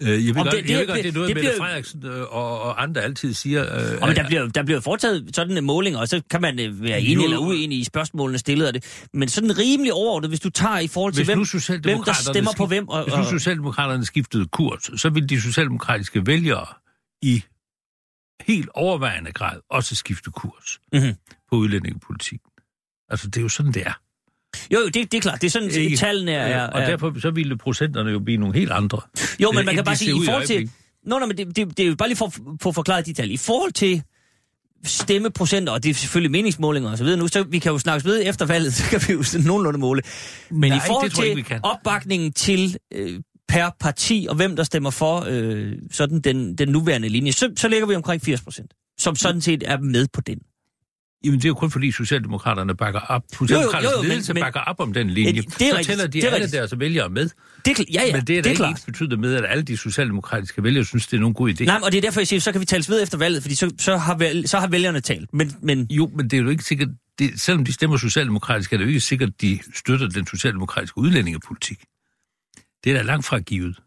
[0.00, 1.58] Øh, Jeg ved, godt, det- det- jeg ved godt, det er noget, det Mette bliver-
[1.66, 3.62] Frederiksen øh, og, og andre altid siger.
[3.62, 6.56] Øh, Og men der bliver, der bliver foretaget sådan en måling, og så kan man
[6.80, 9.06] være enig eller uenig i spørgsmålene stillet af det.
[9.12, 12.12] Men sådan rimelig overordnet, hvis du tager i forhold til, hvis hvem, nu hvem der
[12.12, 12.88] stemmer på skift- hvem.
[12.88, 16.66] Og, Hvis nu og, Socialdemokraterne skiftede kurs, så ville de socialdemokratiske vælgere
[17.22, 17.42] i
[18.46, 21.14] helt overvejende grad også skifte kurs Mhm.
[21.50, 22.50] på udlændingepolitikken.
[23.10, 24.00] Altså, det er jo sådan, det er.
[24.72, 25.40] jo, det, det er klart.
[25.40, 25.96] Det er sådan, Ikke?
[25.96, 26.46] tallene er...
[26.46, 29.00] er, og derfor så ville procenterne jo blive nogle helt andre.
[29.40, 30.70] jo, men man kan bare sige, i forhold til...
[31.06, 33.12] Nå, nej, men det, det, det er jo bare lige for at få forklaret de
[33.12, 33.30] tal.
[33.30, 34.02] I forhold til
[34.84, 38.04] stemmeprocenter, og det er selvfølgelig meningsmålinger og så videre nu, så vi kan jo snakkes
[38.04, 40.02] ved efter valget, så kan vi jo sådan nogenlunde måle.
[40.50, 43.20] Men Nej, i forhold det tror jeg til ikke, opbakningen til øh,
[43.52, 47.68] per parti, og hvem der stemmer for øh, sådan den, den nuværende linje, så, så
[47.68, 50.38] ligger vi omkring 80 procent, som sådan set er med på den.
[51.24, 53.22] Jamen, det er jo kun fordi Socialdemokraterne bakker op.
[53.38, 55.32] Socialdemokraternes jo, jo, men- ledelse men- bakker op om den linje.
[55.32, 56.52] Ja, det er så rigtigt, tæller de det er alle rigtigt.
[56.52, 57.28] deres vælgere med.
[57.64, 59.76] Det ja, ja, men det er da det er ikke betydet med, at alle de
[59.76, 61.64] socialdemokratiske vælgere synes, det er nogen god idé.
[61.64, 63.54] Nej, og det er derfor, jeg siger, så kan vi tales ved efter valget, fordi
[63.54, 65.34] så, så, har, væl, så har vælgerne talt.
[65.34, 66.88] Men, men Jo, men det er jo ikke sikkert,
[67.18, 70.98] det, selvom de stemmer socialdemokratisk, er det jo ikke sikkert, at de støtter den socialdemokratiske
[70.98, 71.78] udlændingepolitik.
[72.84, 73.80] Det er da langt fra givet.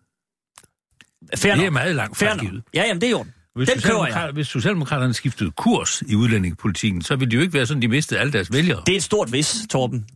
[1.38, 2.46] fair Det er meget langt Fair fra nok.
[2.46, 2.64] givet.
[2.74, 3.34] Ja, jamen det er orden.
[3.56, 4.32] Hvis, Den køber jeg.
[4.34, 8.20] Hvis Socialdemokraterne skiftede kurs i udlændingepolitikken, så ville det jo ikke være sådan, de mistede
[8.20, 8.84] alle deres vælgere.
[8.86, 10.08] Det er et stort vis, Torben.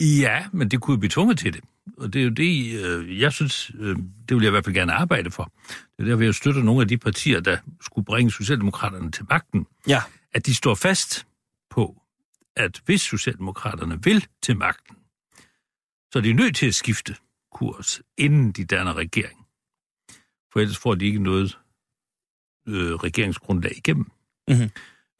[0.00, 1.60] Ja, men det kunne jo blive tvunget til det.
[1.98, 3.96] Og det er jo det, øh, jeg synes, øh,
[4.28, 5.52] det vil jeg i hvert fald gerne arbejde for.
[5.68, 9.66] Det er derfor, jeg støtter nogle af de partier, der skulle bringe Socialdemokraterne til magten,
[9.88, 10.02] Ja.
[10.34, 11.26] at de står fast
[11.70, 12.02] på,
[12.56, 14.96] at hvis Socialdemokraterne vil til magten,
[16.12, 17.16] så er de nødt til at skifte
[17.54, 19.38] kurs, inden de danner regering.
[20.52, 21.58] For ellers får de ikke noget
[22.68, 24.10] øh, regeringsgrundlag igennem.
[24.48, 24.70] Mhm.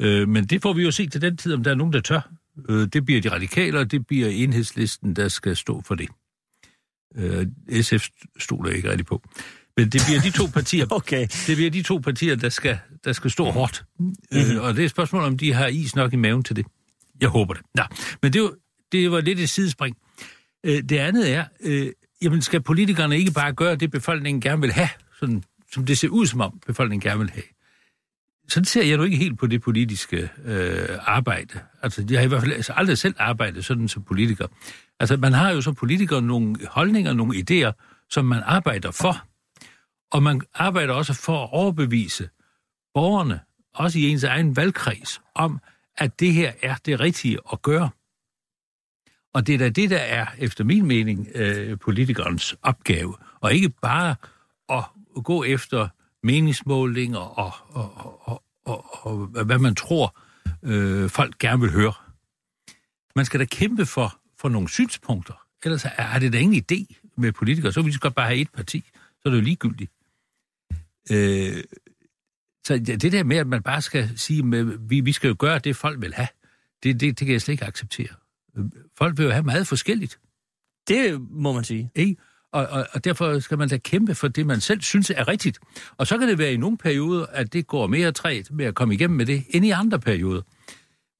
[0.02, 2.00] Øh, men det får vi jo se til den tid, om der er nogen, der
[2.00, 2.32] tør.
[2.68, 6.08] Øh, det bliver de radikale, og det bliver enhedslisten, der skal stå for det.
[7.16, 7.46] Øh,
[7.82, 8.08] SF
[8.38, 9.22] stoler ikke rigtig på.
[9.76, 11.26] Men det bliver de to partier, Okay.
[11.46, 13.84] det bliver de to partier, der skal, der skal stå hårdt.
[13.98, 14.56] Mm-hmm.
[14.56, 16.66] Øh, og det er et spørgsmål, om de har is nok i maven til det.
[17.20, 17.62] Jeg håber det.
[17.74, 17.82] Nå,
[18.22, 18.56] men det er jo
[18.92, 19.96] det var lidt et sidespring.
[20.64, 24.72] Øh, det andet er, øh, jamen skal politikerne ikke bare gøre det, befolkningen gerne vil
[24.72, 24.88] have,
[25.20, 27.44] sådan, som det ser ud som om, befolkningen gerne vil have?
[28.48, 31.60] Sådan ser jeg nu ikke helt på det politiske øh, arbejde.
[31.82, 34.46] Altså, jeg har i hvert fald altså, aldrig selv arbejdet sådan som politiker.
[35.00, 37.72] Altså, man har jo som politiker nogle holdninger, nogle idéer,
[38.10, 39.26] som man arbejder for.
[40.10, 42.28] Og man arbejder også for at overbevise
[42.94, 43.40] borgerne,
[43.74, 45.60] også i ens egen valgkreds, om,
[45.98, 47.90] at det her er det rigtige at gøre.
[49.32, 53.16] Og det er da det, der er, efter min mening, øh, politikernes opgave.
[53.40, 54.14] Og ikke bare
[54.68, 54.84] at
[55.24, 55.88] gå efter
[56.22, 60.18] meningsmålinger og, og, og, og, og, og hvad man tror,
[60.62, 61.92] øh, folk gerne vil høre.
[63.16, 65.34] Man skal da kæmpe for, for nogle synspunkter.
[65.64, 67.72] Ellers er, er det da ingen idé med politikere.
[67.72, 68.84] Så vil vi godt bare have et parti.
[68.94, 69.92] Så er det jo ligegyldigt.
[71.10, 71.64] Øh,
[72.66, 75.58] så det der med, at man bare skal sige, at vi, vi skal jo gøre
[75.58, 76.28] det, folk vil have,
[76.82, 78.14] det, det, det kan jeg slet ikke acceptere.
[78.98, 80.18] Folk vil jo have meget forskelligt.
[80.88, 81.90] Det må man sige.
[81.94, 82.16] Ikke?
[82.52, 85.58] Og, og, og derfor skal man da kæmpe for det, man selv synes er rigtigt.
[85.96, 88.74] Og så kan det være i nogle perioder, at det går mere træt med at
[88.74, 90.42] komme igennem med det, end i andre perioder.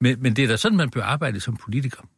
[0.01, 2.09] Men, men det er da sådan, man bør arbejde som politiker.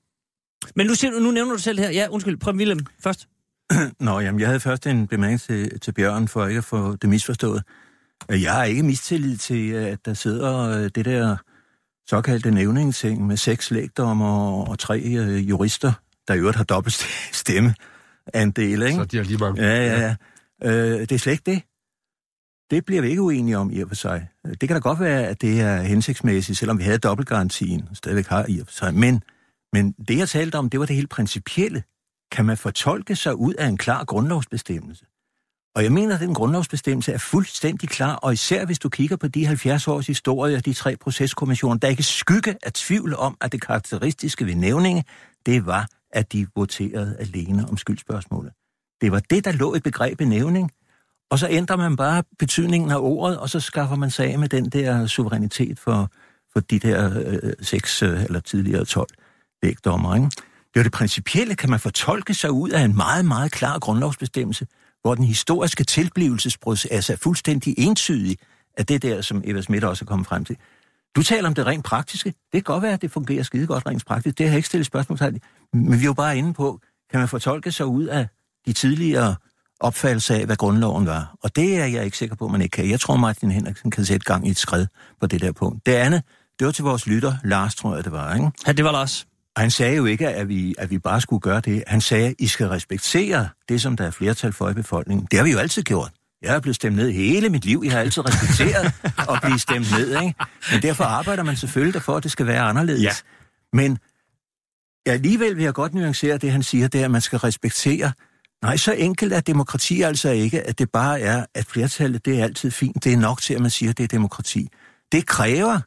[0.76, 3.28] Men nu, siger, nu nævner du selv her, ja, undskyld, prøv Willem først.
[4.00, 7.10] Nå, jamen, jeg havde først en bemærkning til, til Bjørn, for ikke at få det
[7.10, 7.62] misforstået.
[8.28, 11.36] Jeg har ikke mistillid til, at der sidder øh, det der
[12.06, 15.92] såkaldte nævningsting med seks lægdommer og tre øh, jurister,
[16.28, 16.94] der i øvrigt har dobbelt
[17.32, 17.74] stemme
[18.26, 18.94] af en del, ikke?
[18.94, 19.62] Så de har lige mange.
[19.62, 20.16] Ja, ja, ja.
[20.70, 21.62] Øh, det er slet ikke det.
[22.70, 24.28] Det bliver vi ikke uenige om i og for sig.
[24.44, 28.46] Det kan da godt være, at det er hensigtsmæssigt, selvom vi havde dobbeltgarantien, stadigvæk har
[28.48, 28.94] i og for sig.
[28.94, 29.22] Men,
[29.72, 31.82] men det, jeg talte om, det var det helt principielle.
[32.32, 35.04] Kan man fortolke sig ud af en klar grundlovsbestemmelse?
[35.74, 39.28] Og jeg mener, at den grundlovsbestemmelse er fuldstændig klar, og især hvis du kigger på
[39.28, 43.36] de 70 års historie og de tre proceskommissioner, der er ikke skygge af tvivl om,
[43.40, 45.04] at det karakteristiske ved nævninge,
[45.46, 48.52] det var, at de voterede alene om skyldspørgsmålet.
[49.00, 50.70] Det var det, der lå i begrebet nævning,
[51.30, 54.48] og så ændrer man bare betydningen af ordet, og så skaffer man sig af med
[54.48, 56.10] den der suverænitet for,
[56.52, 59.08] for de der øh, seks øh, eller tidligere 12
[59.62, 60.14] lægdommer.
[60.14, 60.30] Ikke?
[60.74, 64.66] Det er det principielle, kan man fortolke sig ud af en meget, meget klar grundlovsbestemmelse,
[65.04, 68.36] hvor den historiske tilblivelsesproces er fuldstændig entydig
[68.78, 70.56] af det der, som Eva Schmidt også er kommet frem til.
[71.16, 72.28] Du taler om det rent praktiske.
[72.28, 74.38] Det kan godt være, at det fungerer skide godt rent praktisk.
[74.38, 75.40] Det har jeg ikke stillet spørgsmål til.
[75.72, 76.80] Men vi er jo bare inde på,
[77.10, 78.26] kan man fortolke sig ud af
[78.66, 79.34] de tidligere
[79.80, 81.34] opfattelser af, hvad grundloven var.
[81.42, 82.90] Og det er jeg ikke sikker på, at man ikke kan.
[82.90, 84.88] Jeg tror, Martin Henriksen kan sætte gang i et skridt
[85.20, 85.86] på det der punkt.
[85.86, 86.22] Det andet,
[86.58, 88.50] det var til vores lytter, Lars, tror jeg, det var, ikke?
[88.66, 89.26] Ja, det var Lars.
[89.56, 91.84] Og han sagde jo ikke, at vi, at vi bare skulle gøre det.
[91.86, 95.28] Han sagde, at I skal respektere det, som der er flertal for i befolkningen.
[95.30, 96.12] Det har vi jo altid gjort.
[96.42, 97.82] Jeg er blevet stemt ned hele mit liv.
[97.84, 98.92] Jeg har altid respekteret
[99.32, 100.22] at blive stemt ned.
[100.22, 100.34] Ikke?
[100.72, 103.02] Men derfor arbejder man selvfølgelig for, at det skal være anderledes.
[103.02, 103.10] Ja.
[103.72, 103.98] Men
[105.06, 108.12] ja, alligevel vil jeg godt nuancere det, han siger, det er, at man skal respektere.
[108.62, 112.44] Nej, så enkelt er demokrati altså ikke, at det bare er, at flertallet, det er
[112.44, 113.04] altid fint.
[113.04, 114.68] Det er nok til, at man siger, at det er demokrati.
[115.12, 115.80] Det kræver,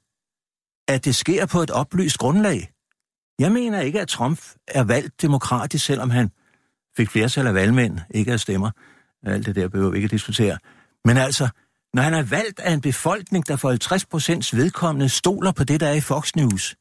[0.87, 2.69] at det sker på et oplyst grundlag.
[3.39, 6.31] Jeg mener ikke, at Trump er valgt demokratisk, selvom han
[6.97, 8.71] fik flertal af valgmænd, ikke af stemmer.
[9.25, 10.57] Alt det der behøver vi ikke at diskutere.
[11.05, 11.49] Men altså,
[11.93, 15.79] når han er valgt af en befolkning, der for 50 procents vedkommende stoler på det,
[15.79, 16.75] der er i Fox News,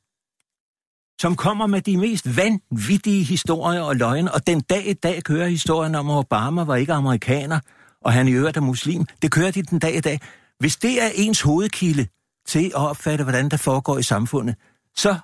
[1.20, 5.48] som kommer med de mest vanvittige historier og løgne, og den dag i dag kører
[5.48, 7.60] historien om, at Obama var ikke amerikaner,
[8.00, 9.04] og han i øvrigt er muslim.
[9.22, 10.20] Det kører de den dag i dag.
[10.58, 12.06] Hvis det er ens hovedkilde
[12.46, 14.56] til at opfatte, hvordan der foregår i samfundet,
[14.96, 15.16] så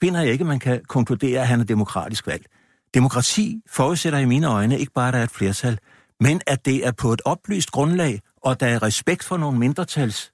[0.00, 2.48] finder jeg ikke, at man kan konkludere, at han er demokratisk valgt.
[2.94, 5.78] Demokrati forudsætter i mine øjne ikke bare, at der er et flertal,
[6.20, 10.32] men at det er på et oplyst grundlag, og der er respekt for nogle mindretals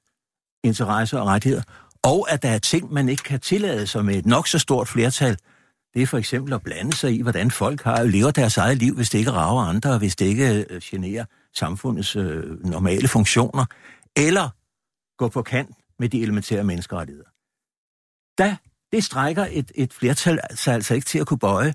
[0.64, 1.62] interesser og rettigheder,
[2.02, 4.88] og at der er ting, man ikke kan tillade sig med et nok så stort
[4.88, 5.38] flertal.
[5.94, 8.94] Det er for eksempel at blande sig i, hvordan folk har lever deres eget liv,
[8.94, 13.64] hvis det ikke rager andre, og hvis det ikke øh, generer samfundets øh, normale funktioner,
[14.16, 14.48] eller
[15.18, 17.28] gå på kant med de elementære menneskerettigheder.
[18.38, 18.56] Da
[18.94, 21.74] det strækker et, et flertal sig altså ikke til at kunne bøje.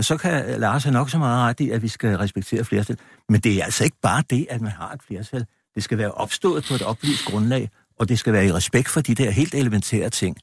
[0.00, 2.98] Så kan Lars have nok så meget ret i, at vi skal respektere flertal.
[3.28, 5.46] Men det er altså ikke bare det, at man har et flertal.
[5.74, 9.00] Det skal være opstået på et oplyst grundlag, og det skal være i respekt for
[9.00, 10.36] de der helt elementære ting.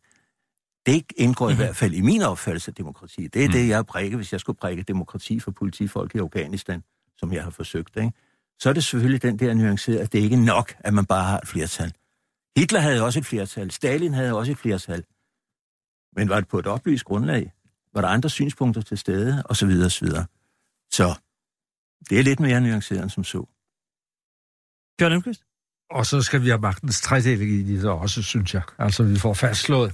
[0.86, 1.62] Det indgår i mhm.
[1.62, 3.28] hvert fald i min opfattelse af demokrati.
[3.28, 3.54] Det er mm.
[3.54, 6.84] det, jeg prækker, hvis jeg skulle prække demokrati for politifolk i Afghanistan,
[7.18, 7.98] som jeg har forsøgt.
[7.98, 8.12] Ikke?
[8.60, 11.24] Så er det selvfølgelig den der nuanceret, at det ikke er nok, at man bare
[11.24, 11.94] har et flertal.
[12.58, 13.72] Hitler havde også et flertal.
[13.72, 15.04] Stalin havde også et flertal.
[16.16, 17.52] Men var det på et oplyst grundlag?
[17.94, 19.44] Var der andre synspunkter til stede?
[19.46, 20.26] Og så videre, og så videre.
[20.92, 21.16] Så
[22.10, 23.46] det er lidt mere nuanceret end som så.
[24.98, 25.44] Bjørn Emqvist?
[25.92, 28.62] Og så skal vi have magtens tredeling i det også, synes jeg.
[28.78, 29.94] Altså, vi får fastslået,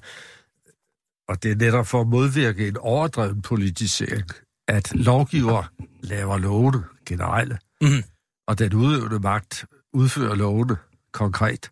[1.28, 4.30] og det er netop for at modvirke en overdreven politisering,
[4.68, 5.64] at lovgiver
[6.02, 8.04] laver lovene generelle, Mhm.
[8.48, 10.78] og den udøvende magt udfører lovene
[11.12, 11.72] konkret,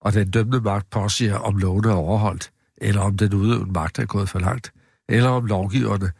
[0.00, 4.06] og den dømte magt påsiger, om lovene er overholdt, eller om den udøvende magt er
[4.06, 4.72] gået for langt,
[5.08, 6.12] eller om lovgiverne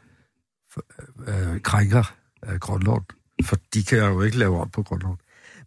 [1.28, 2.14] øh, øh, krænker
[2.48, 3.04] øh, grundloven,
[3.44, 5.18] for de kan jo ikke lave om på grundloven.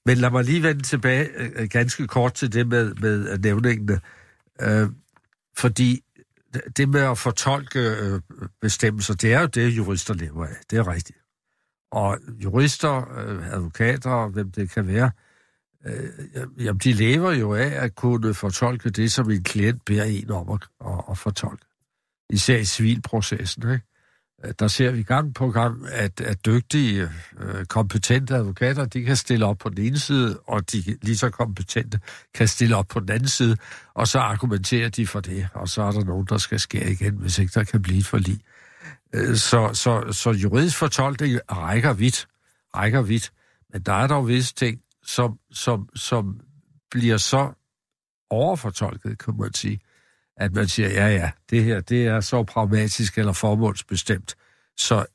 [0.06, 4.02] Men lad mig lige vende tilbage øh, ganske kort til det med, med nævningene,
[4.62, 4.90] øh,
[5.58, 6.04] fordi
[6.78, 8.22] det med at fortolke øh,
[8.62, 10.56] bestemmelser, det er jo det, jurister lever af.
[10.70, 11.20] Det er rigtigt.
[11.92, 15.29] Og jurister, øh, advokater, hvem det kan være, øh,
[15.86, 16.10] Øh,
[16.60, 20.50] jamen, de lever jo af at kunne fortolke det, som en klient beder en om
[20.50, 21.66] at, at, at fortolke.
[22.30, 23.86] Især i civilprocessen, ikke?
[24.46, 27.10] Øh, der ser vi gang på gang, at, at dygtige,
[27.40, 31.30] øh, kompetente advokater, de kan stille op på den ene side, og de lige så
[31.30, 32.00] kompetente
[32.34, 33.58] kan stille op på den anden side,
[33.94, 37.16] og så argumenterer de for det, og så er der nogen, der skal skære igen,
[37.16, 38.40] hvis ikke der kan blive et forlig.
[39.16, 42.28] Øh, Så, så, så juridisk fortolkning rækker vidt,
[42.76, 43.32] rækker vidt,
[43.74, 46.40] men der er dog visse ting, som, som, som
[46.92, 47.54] bliver så
[48.30, 49.80] overfortolket, kan man sige,
[50.38, 54.36] at man siger, ja ja, det her, det er så pragmatisk eller formålsbestemt,
[54.78, 55.06] så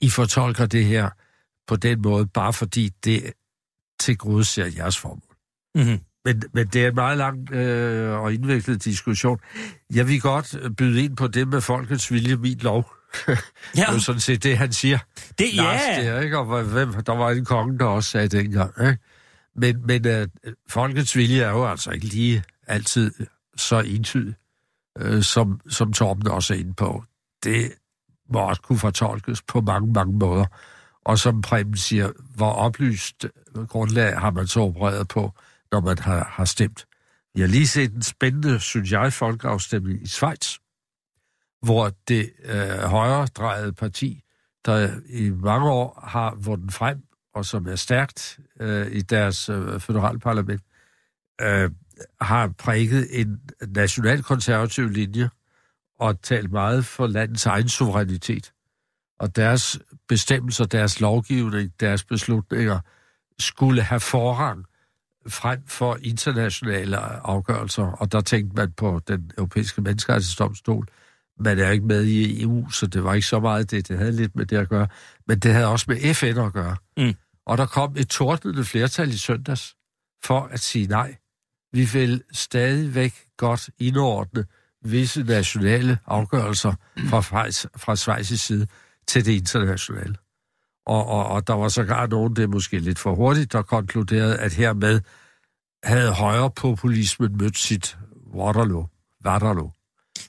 [0.00, 1.10] I fortolker det her
[1.66, 3.32] på den måde, bare fordi det
[4.00, 5.36] til gode ser jeres formål.
[5.74, 6.00] Mm-hmm.
[6.24, 9.38] Men, men det er en meget lang øh, og indviklet diskussion.
[9.94, 12.92] Jeg vil godt øh, byde ind på det med folkets vilje, min lov.
[13.28, 13.34] Ja,
[13.74, 14.98] Det er jo sådan set det, han siger.
[15.38, 16.04] det, Lars ja.
[16.04, 16.38] der, ikke?
[16.38, 18.72] Og hvem, der var en konge, der også sagde det engang.
[18.80, 18.98] Ikke?
[19.56, 20.28] Men, men øh,
[20.68, 23.12] folkets vilje er jo altså ikke lige altid
[23.56, 24.34] så entydig,
[24.98, 27.04] øh, som, som Torben også er inde på.
[27.44, 27.72] Det
[28.32, 30.46] må også kunne fortolkes på mange, mange måder.
[31.04, 33.26] Og som Preben siger, hvor oplyst
[33.68, 35.32] grundlag har man så opereret på,
[35.72, 36.86] når man har, har stemt.
[37.34, 40.58] Vi har lige set en spændende, synes jeg, folkeafstemning i Schweiz,
[41.62, 44.22] hvor det øh, højre-drejede parti,
[44.64, 47.02] der i mange år har vundet frem,
[47.34, 50.62] og som er stærkt øh, i deres øh, federalparlament,
[51.40, 51.70] øh,
[52.20, 55.30] har præget en nationalkonservativ linje
[55.98, 58.52] og talt meget for landets egen suverænitet.
[59.18, 59.78] Og deres
[60.08, 62.78] bestemmelser, deres lovgivning, deres beslutninger
[63.38, 64.64] skulle have forrang
[65.26, 67.84] frem for internationale afgørelser.
[67.84, 70.86] Og der tænkte man på den europæiske menneskerettighedsdomstol.
[71.38, 73.88] Man er ikke med i EU, så det var ikke så meget det.
[73.88, 74.88] Det havde lidt med det at gøre.
[75.26, 76.76] Men det havde også med FN at gøre.
[76.96, 77.14] Mm.
[77.46, 79.74] Og der kom et tordnende flertal i søndags
[80.24, 81.16] for at sige nej.
[81.72, 84.44] Vi vil stadigvæk godt indordne
[84.84, 86.72] visse nationale afgørelser
[87.08, 88.66] fra, Schweiz- fra Schweiz' side
[89.08, 90.14] til det internationale.
[90.86, 94.36] Og, og, og der var sågar nogen, det er måske lidt for hurtigt, der konkluderede,
[94.36, 95.00] at hermed
[95.84, 97.96] havde højre populismen mødt sit
[98.34, 98.86] Waterloo.
[99.26, 99.70] Waterloo.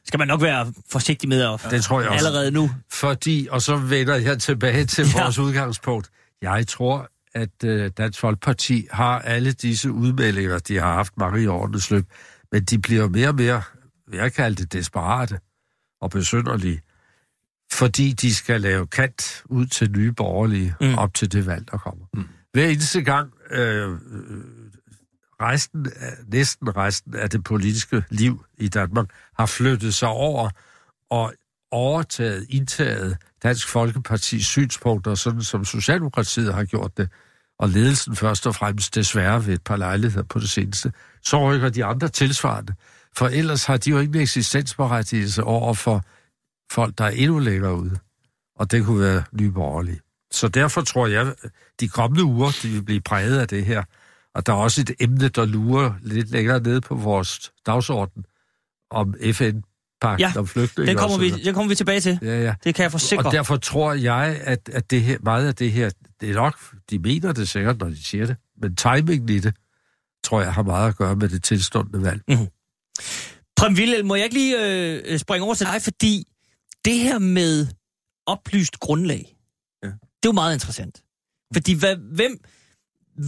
[0.06, 1.68] Skal man nok være forsigtig med at...
[1.72, 2.28] Det tror jeg også.
[2.28, 2.70] Allerede nu.
[2.92, 5.22] Fordi, og så vender jeg tilbage til Ja.
[5.24, 6.10] vores udgangspunkt.
[6.42, 11.48] Jeg tror, at øh, Dansk Folkeparti har alle disse udmeldinger, de har haft mange i
[11.48, 12.06] årenes løb,
[12.52, 13.62] men de bliver mere og mere,
[14.08, 15.40] vil jeg kalde det, desperate
[16.02, 16.82] og besynderlige,
[17.72, 20.96] fordi de skal lave kant ud til nye borgerlige Mm.
[20.98, 22.06] op til det valg, der kommer.
[22.14, 22.28] Mm.
[22.54, 23.90] Hver eneste gang øh,
[25.42, 25.88] resten,
[26.28, 29.10] næsten resten af det politiske liv i Danmark
[29.40, 30.50] har flyttet sig over
[31.10, 31.34] og
[31.72, 37.10] overtaget, indtaget Dansk Folkepartis synspunkter, sådan som Socialdemokratiet har gjort det,
[37.60, 41.70] og ledelsen først og fremmest desværre ved et par lejligheder på det seneste, så rykker
[41.70, 42.74] de andre tilsvarende.
[43.16, 46.04] For ellers har de jo ikke eksistensberettigelse over for
[46.72, 48.00] folk, der er endnu længere ude.
[48.56, 50.00] Og det kunne være nyborgerlige.
[50.32, 51.34] Så derfor tror jeg,
[51.80, 53.84] de kommende uger, de vil blive præget af det her.
[54.36, 58.26] Og der er også et emne, der lurer lidt længere nede på vores dagsorden
[58.92, 59.62] om FN
[60.02, 60.90] FN-pakten Ja, om flygtninge.
[60.90, 62.20] Den kommer, vi, den kommer vi tilbage til.
[62.22, 62.54] Ja, ja.
[62.64, 63.26] Det kan jeg forsikre.
[63.26, 65.90] Og derfor tror jeg, at, at det her, meget af det her,
[66.22, 69.56] det er nok, de mener det sikkert, når de siger det, men timingen i det,
[70.24, 72.22] tror jeg, har meget at gøre med det tilstående valg.
[73.56, 74.56] Prem Wilhelm, må jeg ikke lige
[75.12, 76.24] øh, springe over til dig, fordi
[76.86, 77.68] det her med
[78.26, 79.38] oplyst grundlag,
[79.84, 79.88] Ja.
[79.88, 79.94] det
[80.24, 81.02] er jo meget interessant.
[81.54, 82.38] Fordi hvad, hvem,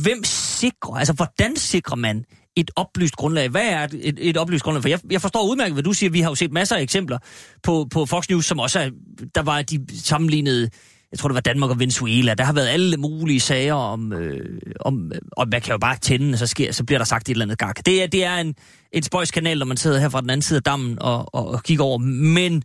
[0.02, 2.26] hvem sikrer, altså hvordan sikrer man
[2.60, 3.50] et oplyst grundlag?
[3.50, 4.82] Hvad er et, et, et oplyst grundlag?
[4.82, 6.10] For jeg, jeg forstår udmærket, hvad du siger.
[6.10, 7.18] Vi har jo set masser af eksempler
[7.64, 8.90] på, på Fox News, som også er,
[9.36, 10.70] der var de sammenlignede,
[11.12, 12.34] jeg tror det var Danmark og Venezuela.
[12.34, 15.98] Der har været alle mulige sager om, øh, om øh, og man kan jo bare
[15.98, 17.86] tænde, og så, sker, så bliver der sagt et eller andet gak.
[17.86, 18.56] Det er, det er en,
[18.92, 21.64] en spøjskanal, når man sidder her fra den anden side af dammen og, og, og
[21.64, 21.98] kigger over.
[21.98, 22.64] Men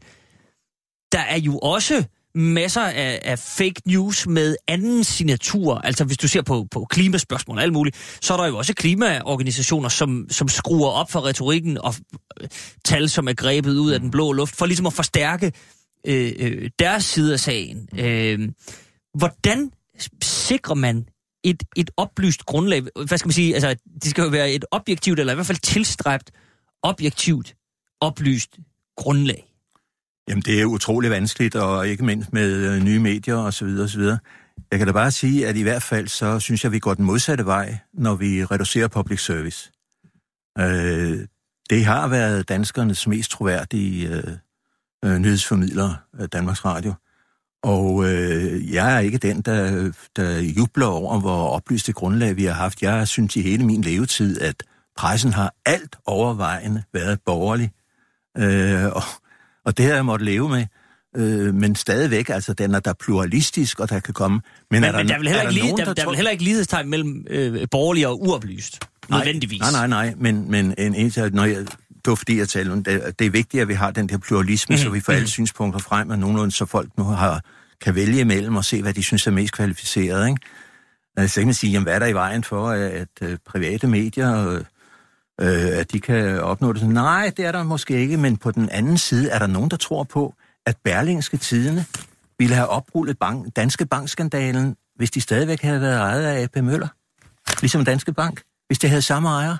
[1.12, 2.04] der er jo også
[2.34, 5.74] masser af, af fake news med anden signatur.
[5.74, 8.74] Altså hvis du ser på, på klimaspørgsmål og alt muligt, så er der jo også
[8.74, 11.94] klimaorganisationer, som, som skruer op for retorikken og
[12.40, 12.48] øh,
[12.84, 15.52] tal, som er grebet ud af den blå luft, for ligesom at forstærke
[16.06, 17.88] øh, øh, deres side af sagen.
[17.98, 18.48] Øh,
[19.14, 19.72] hvordan
[20.22, 21.06] sikrer man
[21.44, 22.82] et, et oplyst grundlag?
[23.06, 23.54] Hvad skal man sige?
[23.54, 26.30] Altså, det skal jo være et objektivt, eller i hvert fald tilstræbt
[26.82, 27.54] objektivt
[28.00, 28.58] oplyst
[28.96, 29.51] grundlag.
[30.28, 33.78] Jamen, det er utrolig vanskeligt, og ikke mindst med øh, nye medier osv.
[33.84, 34.02] osv.
[34.70, 36.94] Jeg kan da bare sige, at i hvert fald så synes jeg, at vi går
[36.94, 39.72] den modsatte vej, når vi reducerer public service.
[40.58, 41.26] Øh,
[41.70, 44.36] det har været danskernes mest troværdige øh,
[45.04, 46.94] øh, nyhedsformidler, øh, Danmarks Radio.
[47.62, 52.52] Og øh, jeg er ikke den, der, der jubler over, hvor oplyste grundlag vi har
[52.52, 52.82] haft.
[52.82, 54.62] Jeg synes i hele min levetid, at
[54.96, 57.70] pressen har alt overvejende været borgerlig.
[58.38, 59.02] Øh, og,
[59.64, 60.66] og det har jeg måttet leve med.
[61.16, 64.40] Øh, men stadigvæk, altså den er der pluralistisk, og der kan komme...
[64.70, 65.94] Men, men, er der, men der, er vel heller, er ikke, lige, nogen, der, der,
[65.94, 69.60] der er vel heller ikke lighedstegn mellem øh, borgerlig og uoplyst, Nej, nødvendigvis.
[69.60, 71.56] Nej, nej, nej, men, men en, en, når jeg,
[72.04, 74.18] det var fordi, jeg talte om, det, det er vigtigt, at vi har den der
[74.18, 74.84] pluralisme, mm-hmm.
[74.84, 77.40] så vi får alle synspunkter frem, og nogenlunde, så folk nu har,
[77.80, 80.28] kan vælge imellem og se, hvad de synes er mest kvalificeret.
[80.28, 80.40] Ikke?
[81.16, 83.38] Altså, så kan man sige, jamen, hvad er der i vejen for, at, at, at
[83.46, 84.60] private medier,
[85.42, 86.88] øh, at de kan opnå det?
[86.88, 89.76] Nej, det er der måske ikke, men på den anden side er der nogen, der
[89.76, 90.34] tror på,
[90.66, 91.84] at Berlingske Tidene
[92.38, 96.88] ville have oprullet bank, Danske Bankskandalen, hvis de stadigvæk havde været ejet af AP Møller.
[97.60, 99.56] Ligesom Danske Bank, hvis det havde samme ejer.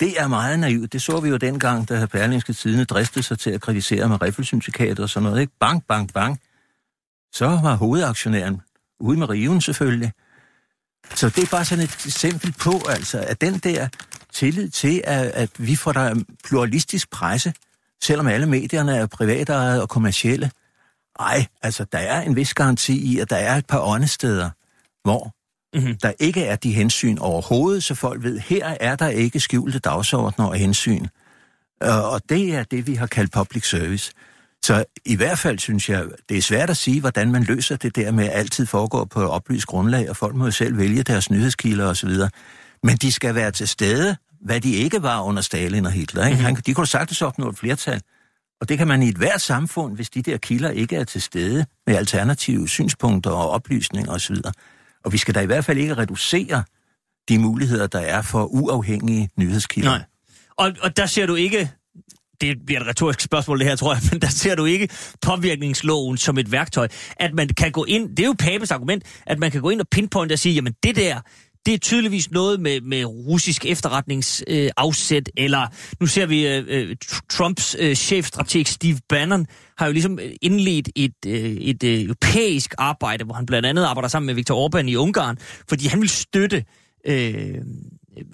[0.00, 0.92] Det er meget naivt.
[0.92, 5.00] Det så vi jo dengang, da Berlingske Tidene dristede sig til at kritisere med riffelsyndikatet
[5.00, 5.40] og sådan noget.
[5.40, 5.52] Ikke?
[5.60, 6.40] Bank, bank, bank.
[7.32, 8.60] Så var hovedaktionæren
[9.00, 10.12] ude med riven selvfølgelig.
[11.14, 13.88] Så det er bare sådan et eksempel på, altså, at den der
[14.34, 17.52] tillid til, at, at vi får der pluralistisk presse,
[18.02, 20.50] selvom alle medierne er privatejet og kommercielle.
[21.20, 24.50] Ej, altså, der er en vis garanti i, at der er et par åndesteder,
[25.04, 25.34] hvor
[25.74, 25.96] mm-hmm.
[25.96, 30.46] der ikke er de hensyn overhovedet, så folk ved, her er der ikke skjulte dagsordner
[30.46, 31.06] og hensyn.
[31.80, 34.12] Og det er det, vi har kaldt public service.
[34.64, 37.96] Så i hvert fald synes jeg, det er svært at sige, hvordan man løser det
[37.96, 41.30] der med at altid foregå på oplyst grundlag, og folk må jo selv vælge deres
[41.30, 42.10] nyhedskilder osv.
[42.82, 46.26] Men de skal være til stede, hvad de ikke var under Stalin og Hitler.
[46.26, 46.42] Ikke?
[46.42, 46.56] Mm-hmm.
[46.56, 48.00] De kunne sagtens opnå et flertal.
[48.60, 51.22] Og det kan man i et hvert samfund, hvis de der kilder ikke er til
[51.22, 54.36] stede med alternative synspunkter og oplysninger osv.
[55.04, 56.64] Og vi skal da i hvert fald ikke reducere
[57.28, 59.90] de muligheder, der er for uafhængige nyhedskilder.
[59.90, 60.02] Nej.
[60.56, 61.70] Og, og der ser du ikke,
[62.40, 64.88] det bliver et retorisk spørgsmål det her, tror jeg, men der ser du ikke
[65.22, 66.88] påvirkningsloven som et værktøj.
[67.16, 69.80] At man kan gå ind, det er jo Papes argument, at man kan gå ind
[69.80, 71.20] og pinpointe og sige, jamen det der,
[71.66, 75.66] det er tydeligvis noget med, med russisk efterretningsafsæt, øh, eller
[76.00, 76.96] nu ser vi øh, øh
[77.30, 79.46] Trumps øh, chefstrateg Steve Bannon
[79.78, 83.84] har jo ligesom øh, indledt et, øh, et øh, europæisk arbejde, hvor han blandt andet
[83.84, 85.38] arbejder sammen med Viktor Orbán i Ungarn,
[85.68, 86.64] fordi han vil støtte
[87.06, 87.58] øh,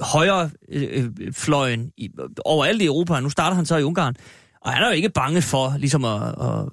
[0.01, 2.11] højre øh, fløjen i,
[2.45, 3.21] overalt i Europa.
[3.21, 4.15] Nu starter han så i Ungarn,
[4.61, 6.69] og han er jo ikke bange for ligesom at, at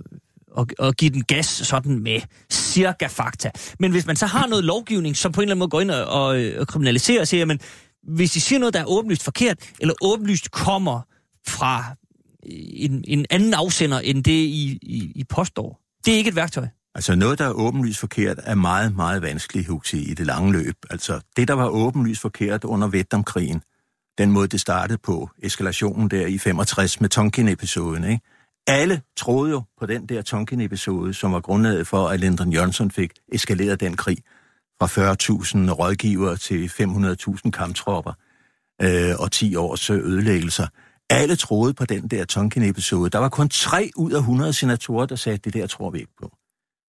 [0.58, 3.51] og, og give den gas sådan med cirka fakta.
[3.80, 5.91] Men hvis man så har noget lovgivning, som på en eller anden måde går ind
[5.91, 6.28] og, og,
[6.60, 7.60] og kriminaliserer og siger, men
[8.03, 11.01] hvis de siger noget, der er åbenlyst forkert, eller åbenlyst kommer
[11.47, 11.86] fra
[12.74, 16.68] en, en anden afsender, end det I, I, I påstår, det er ikke et værktøj.
[16.95, 20.76] Altså noget, der er åbenlyst forkert, er meget, meget vanskeligt, Huxi, i det lange løb.
[20.89, 23.62] Altså det, der var åbenlyst forkert under Vietnamkrigen,
[24.18, 28.22] den måde, det startede på, eskalationen der i 65 med Tonkin-episoden, ikke?
[28.68, 33.11] Alle troede jo på den der Tonkin-episode, som var grundlaget for, at Lyndon Johnson fik
[33.34, 34.18] eskaleret den krig
[34.80, 38.13] fra 40.000 rådgivere til 500.000 kamptropper
[38.82, 40.68] øh, og 10 års øh, ødelæggelser.
[41.09, 43.09] Alle troede på den der Tonkin-episode.
[43.09, 46.15] Der var kun 3 ud af 100 senatorer, der sagde, det der tror vi ikke
[46.22, 46.32] på.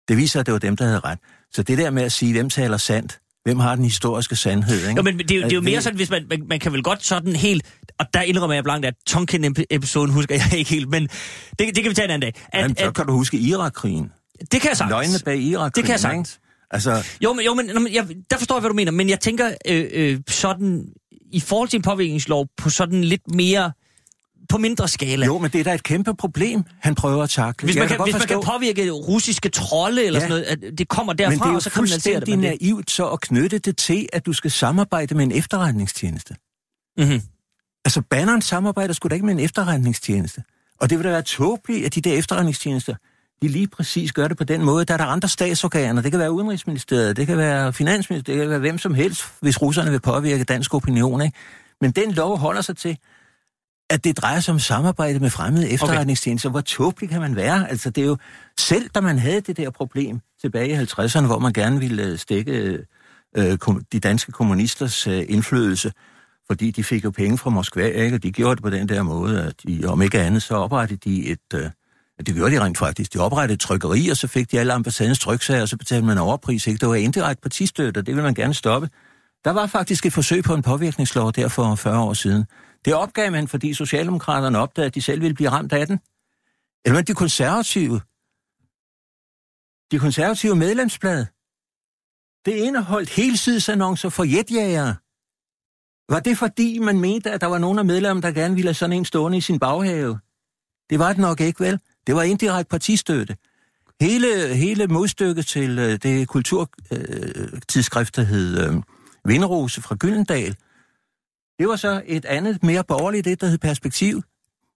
[0.08, 1.20] Det viser, at det var dem, der havde ret.
[1.52, 4.88] Så det der med at sige, hvem taler sandt, Hvem har den historiske sandhed?
[4.88, 4.98] Ikke?
[4.98, 6.84] Jo, men det er, det er jo mere sådan, hvis man, man, man kan vel
[6.84, 7.66] godt sådan helt...
[8.00, 11.90] Og der indrømmer jeg blankt, at Tonkin-episoden husker jeg ikke helt, men det, det kan
[11.90, 12.42] vi tage en anden dag.
[12.54, 14.12] At, Jamen, så kan at, du huske Irak-krigen.
[14.52, 14.90] Det kan jeg sagt.
[14.90, 15.72] Løgne bag Irak-krigen.
[15.76, 16.40] Det kan jeg sagt.
[16.72, 17.06] Altså...
[17.22, 19.86] Jo, men, jo, men jeg, der forstår jeg, hvad du mener, men jeg tænker øh,
[19.94, 20.86] øh, sådan,
[21.32, 23.72] i forhold til en påvirkningslov, på sådan lidt mere
[24.50, 25.26] på mindre skala.
[25.26, 27.66] Jo, men det er da et kæmpe problem, han prøver at takle.
[27.66, 30.28] Hvis man, kan, hvis man kan påvirke russiske trolde eller ja.
[30.28, 32.30] sådan noget, at det kommer derfra, men det er jo og så kriminaliserer det.
[32.30, 35.32] Men det er naivt så at knytte det til, at du skal samarbejde med en
[35.32, 36.36] efterretningstjeneste.
[36.98, 37.22] Mm-hmm.
[37.86, 40.44] Altså, banneren samarbejder sgu da ikke med en efterretningstjeneste.
[40.80, 42.96] Og det vil da være tåbeligt, at de der efterretningstjenester,
[43.42, 44.86] de lige præcis gør det på den måde.
[44.86, 46.02] Der er der andre statsorganer.
[46.02, 49.62] Det kan være Udenrigsministeriet, det kan være Finansministeriet, det kan være hvem som helst, hvis
[49.62, 51.22] russerne vil påvirke dansk opinion.
[51.22, 51.38] Ikke?
[51.82, 52.98] Men den lov holder sig til,
[53.90, 56.50] at det drejer sig om samarbejde med fremmede efterretningstjenester.
[56.50, 56.54] Okay.
[56.54, 57.70] Hvor tåbelig kan man være?
[57.70, 58.18] Altså, det er jo
[58.60, 62.18] selv, da man havde det der problem tilbage i 50'erne, hvor man gerne ville øh,
[62.18, 62.80] stikke
[63.38, 63.58] øh,
[63.92, 65.92] de danske kommunisters øh, indflydelse,
[66.48, 68.16] fordi de fik jo penge fra Moskva, ikke?
[68.16, 71.00] og de gjorde det på den der måde, at de, om ikke andet, så oprettede
[71.10, 71.54] de et...
[71.54, 71.70] Øh,
[72.26, 73.14] det gjorde de rent faktisk.
[73.14, 76.18] De oprettede et trykkeri, og så fik de alle ambassadens tryksager, og så betalte man
[76.18, 76.68] overpris.
[76.68, 76.80] Ikke?
[76.80, 78.90] Det var indirekte partistøtte, og det ville man gerne stoppe.
[79.46, 82.46] Der var faktisk et forsøg på en påvirkningslov der for 40 år siden.
[82.88, 86.00] Det opgav man, fordi Socialdemokraterne opdagede, at de selv ville blive ramt af den.
[86.86, 88.02] Eller de konservative.
[89.92, 91.26] De konservative medlemsblad.
[92.46, 94.96] Det indeholdt helsidesannoncer for jetjægere.
[96.10, 98.74] Var det fordi, man mente, at der var nogen af medlemmerne, der gerne ville have
[98.74, 100.20] sådan en stående i sin baghave?
[100.90, 101.80] Det var det nok ikke, vel?
[102.08, 103.38] Det var indirekte partistøtte.
[104.02, 108.84] Hele, hele modstykket til øh, det kulturtidsskrift, øh, der hed øh,
[109.26, 110.56] Vinderose fra Gyldendal,
[111.60, 114.24] det var så et andet, mere borgerligt, det der hed Perspektiv.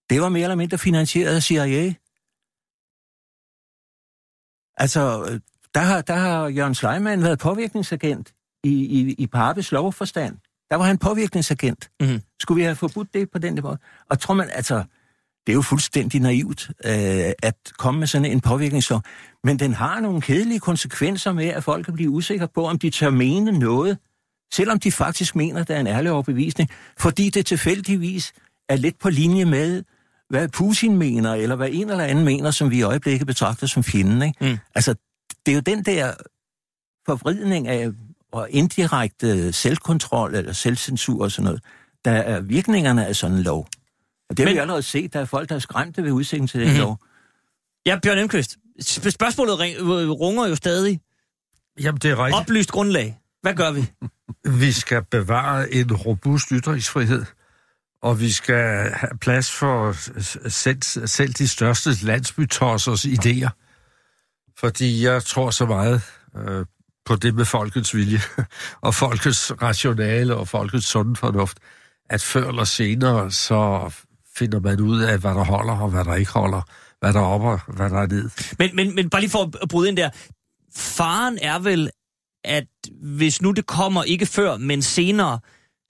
[0.09, 1.93] Det var mere eller mindre finansieret af CIA.
[4.77, 5.01] Altså,
[5.73, 10.37] der har, der har Jørgen Sleiman været påvirkningsagent i, i, i Papes lovforstand.
[10.69, 11.91] Der var han påvirkningsagent.
[11.99, 12.21] Mm-hmm.
[12.39, 13.77] Skulle vi have forbudt det på den måde?
[14.09, 14.83] Og tror man, altså,
[15.45, 19.01] det er jo fuldstændig naivt øh, at komme med sådan en påvirkningslov.
[19.43, 22.89] Men den har nogle kedelige konsekvenser med, at folk kan blive usikre på, om de
[22.89, 23.97] tør mene noget,
[24.53, 28.33] selvom de faktisk mener, der er en ærlig overbevisning, fordi det tilfældigvis
[28.69, 29.83] er lidt på linje med,
[30.29, 33.83] hvad Putin mener, eller hvad en eller anden mener, som vi i øjeblikket betragter som
[33.83, 34.21] fjenden.
[34.21, 34.45] Ikke?
[34.45, 34.57] Mm.
[34.75, 34.95] Altså,
[35.45, 36.13] det er jo den der
[37.05, 37.89] forvridning af
[38.31, 41.63] og indirekte selvkontrol eller selvcensur og sådan noget,
[42.05, 43.67] der er virkningerne af sådan en lov.
[44.29, 44.55] Og det har Men...
[44.55, 46.81] vi allerede set, der er folk, der er skræmte ved udsigten til den mm-hmm.
[46.81, 46.99] lov.
[47.85, 48.57] Ja, Bjørn Emqvist,
[49.09, 49.55] spørgsmålet
[50.19, 50.99] runger jo stadig.
[51.79, 52.41] Jamen, det er rigtigt.
[52.41, 53.19] Oplyst grundlag.
[53.41, 53.85] Hvad gør vi?
[54.49, 57.25] Vi skal bevare en robust ytringsfrihed,
[58.01, 59.95] og vi skal have plads for
[60.49, 63.49] selv, selv de største landsbytossers idéer.
[64.59, 66.01] Fordi jeg tror så meget
[66.37, 66.65] øh,
[67.05, 68.19] på det med folkets vilje,
[68.87, 71.57] og folkets rationale og folkets sunde fornuft,
[72.09, 73.91] at før eller senere, så
[74.35, 76.61] finder man ud af, hvad der holder og hvad der ikke holder,
[76.99, 78.29] hvad der er op og hvad der er ned.
[78.59, 80.09] Men, men, men bare lige for at bryde ind der.
[80.75, 81.89] Faren er vel,
[82.43, 82.67] at
[83.01, 85.39] hvis nu det kommer ikke før, men senere,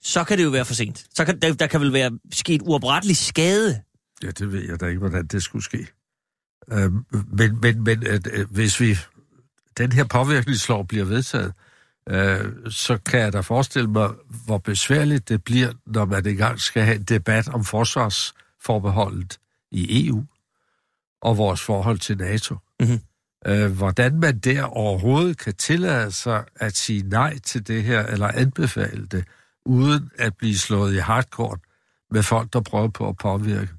[0.02, 1.06] så kan det jo være for sent.
[1.14, 3.82] Så kan, der, der kan vel være sket uoprettelig skade.
[4.22, 5.86] Ja, det ved jeg da ikke, hvordan det skulle ske.
[6.72, 6.92] Øh,
[7.32, 8.98] men men, men at, øh, hvis vi
[9.78, 11.52] den her påvirkningslov bliver vedtaget,
[12.08, 14.10] øh, så kan jeg da forestille mig,
[14.44, 19.38] hvor besværligt det bliver, når man engang skal have en debat om forsvarsforbeholdet
[19.70, 20.24] i EU
[21.22, 22.56] og vores forhold til NATO.
[22.80, 23.00] Mm-hmm
[23.46, 28.28] øh, hvordan man der overhovedet kan tillade sig at sige nej til det her, eller
[28.28, 29.24] anbefale det,
[29.64, 31.58] uden at blive slået i hardcore
[32.10, 33.72] med folk, der prøver på at påvirke,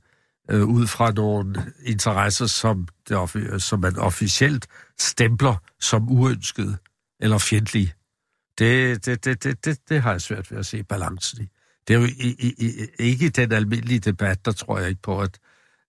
[0.49, 4.68] øh, ud fra nogle interesser, som, det, som man officielt
[4.99, 6.78] stempler som uønsket
[7.20, 7.93] eller fjendtlige.
[8.57, 11.47] Det, det, det, det, det, det har jeg svært ved at se balancen i.
[11.88, 15.22] Det er jo i, i, i, ikke den almindelige debat, der tror jeg ikke på,
[15.22, 15.39] at,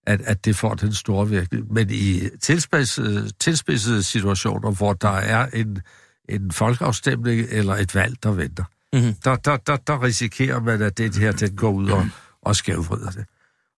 [0.05, 1.73] at, at det får den store virkning.
[1.73, 5.81] Men i tilspidsede, tilspidsede situationer, hvor der er en,
[6.29, 9.13] en folkeafstemning eller et valg, der venter, mm-hmm.
[9.13, 12.07] der, der, der, der risikerer man, at det her den går ud og,
[12.41, 13.25] og skævvrider det.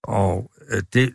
[0.03, 1.13] Og øh, det,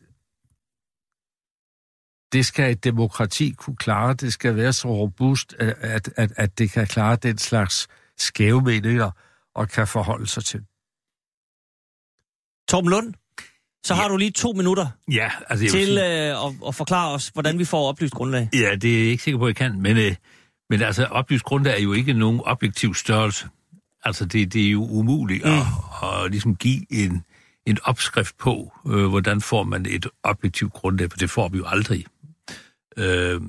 [2.32, 4.14] det skal et demokrati kunne klare.
[4.14, 7.88] Det skal være så robust, at, at, at det kan klare den slags
[8.18, 9.10] skæve meninger
[9.54, 10.64] og kan forholde sig til.
[12.68, 13.14] Torben Lund,
[13.84, 14.08] så har ja.
[14.08, 16.30] du lige to minutter ja, altså, til sige...
[16.30, 18.48] øh, at, at forklare os, hvordan vi får oplyst grundlag.
[18.52, 20.14] Ja, det er jeg ikke sikker på, at jeg kan, men, øh,
[20.70, 23.48] men altså, oplyst grundlag er jo ikke nogen objektiv størrelse.
[24.04, 25.50] Altså, det, det er jo umuligt mm.
[25.50, 25.66] at,
[26.02, 27.24] at ligesom give en,
[27.66, 31.64] en opskrift på, øh, hvordan får man et objektivt grundlag, for det får vi jo
[31.66, 32.04] aldrig.
[32.96, 33.40] Øh,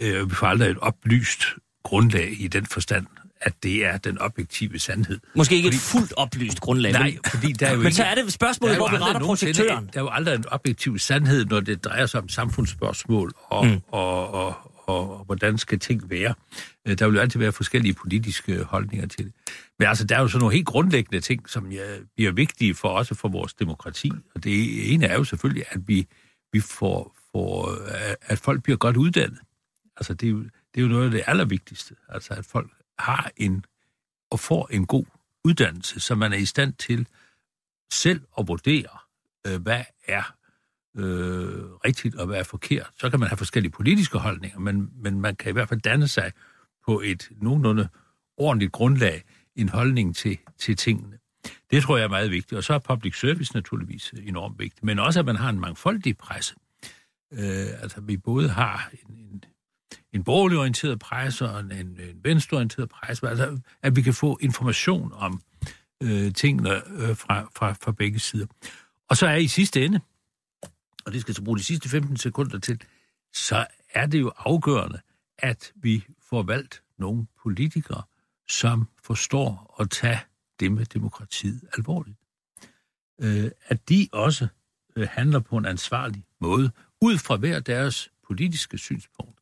[0.00, 1.44] øh, vi får aldrig et oplyst
[1.82, 3.06] grundlag i den forstand
[3.40, 5.20] at det er den objektive sandhed.
[5.34, 6.92] Måske ikke fordi, et fuldt oplyst grundlag.
[6.92, 9.90] Nej, fordi der er jo Men ikke, så er det spørgsmålet, hvor vi retter projektøren.
[9.92, 13.80] Der er jo aldrig en objektiv sandhed, når det drejer sig om samfundsspørgsmål, og, mm.
[13.88, 14.54] og, og,
[14.86, 16.34] og, og hvordan skal ting være.
[16.88, 19.32] Øh, der vil jo altid være forskellige politiske holdninger til det.
[19.78, 21.84] Men altså, der er jo sådan nogle helt grundlæggende ting, som ja,
[22.16, 24.12] bliver vigtige for os og for vores demokrati.
[24.34, 26.06] Og det ene er jo selvfølgelig, at vi,
[26.52, 27.78] vi får, får,
[28.22, 29.38] at folk bliver godt uddannet.
[29.96, 31.94] Altså, det er, jo, det er jo noget af det allervigtigste.
[32.08, 32.70] Altså, at folk
[33.00, 33.64] har en
[34.30, 35.04] og får en god
[35.44, 37.06] uddannelse, så man er i stand til
[37.92, 38.98] selv at vurdere,
[39.46, 40.34] øh, hvad er
[40.96, 42.90] øh, rigtigt og hvad er forkert.
[42.98, 46.08] Så kan man have forskellige politiske holdninger, men, men man kan i hvert fald danne
[46.08, 46.32] sig
[46.86, 47.88] på et nogenlunde
[48.36, 49.22] ordentligt grundlag
[49.56, 51.18] en holdning til, til tingene.
[51.70, 52.58] Det tror jeg er meget vigtigt.
[52.58, 54.84] Og så er public service naturligvis enormt vigtigt.
[54.84, 56.54] Men også, at man har en mangfoldig presse.
[57.32, 59.44] Øh, altså, vi både har en, en,
[60.12, 63.28] en borgerlig orienteret presse og en, en venstreorienteret presse.
[63.28, 65.42] Altså, at vi kan få information om
[66.02, 68.46] øh, tingene øh, fra, fra, fra begge sider.
[69.08, 70.00] Og så er i sidste ende,
[71.04, 72.82] og det skal så bruge de sidste 15 sekunder til,
[73.32, 75.00] så er det jo afgørende,
[75.38, 78.02] at vi får valgt nogle politikere,
[78.48, 80.20] som forstår at tage
[80.60, 82.16] det med demokratiet alvorligt.
[83.20, 84.48] Øh, at de også
[84.96, 86.70] øh, handler på en ansvarlig måde,
[87.00, 89.39] ud fra hver deres politiske synspunkt,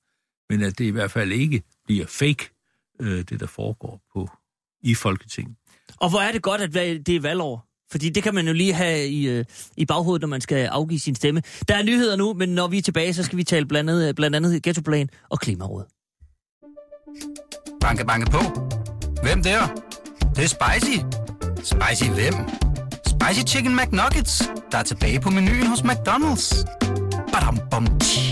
[0.51, 2.51] men at det i hvert fald ikke bliver fake,
[3.01, 4.31] øh, det der foregår på
[4.83, 5.57] i Folketinget.
[5.97, 6.75] Og hvor er det godt, at
[7.07, 7.65] det er valgår?
[7.91, 9.45] Fordi det kan man jo lige have i, øh,
[9.77, 11.43] i baghovedet, når man skal afgive sin stemme.
[11.69, 14.17] Der er nyheder nu, men når vi er tilbage, så skal vi tale blandt andet,
[14.17, 15.85] blandt andet ghettoplan og klimaråd.
[17.81, 18.39] Banke, banke på.
[19.23, 19.67] Hvem der?
[19.67, 20.99] Det, det er spicy.
[21.57, 22.35] Spicy hvem?
[23.07, 24.43] Spicy Chicken McNuggets,
[24.73, 26.65] der er tilbage på menuen hos McDonald's.
[27.33, 28.28] Badum, bom, tji.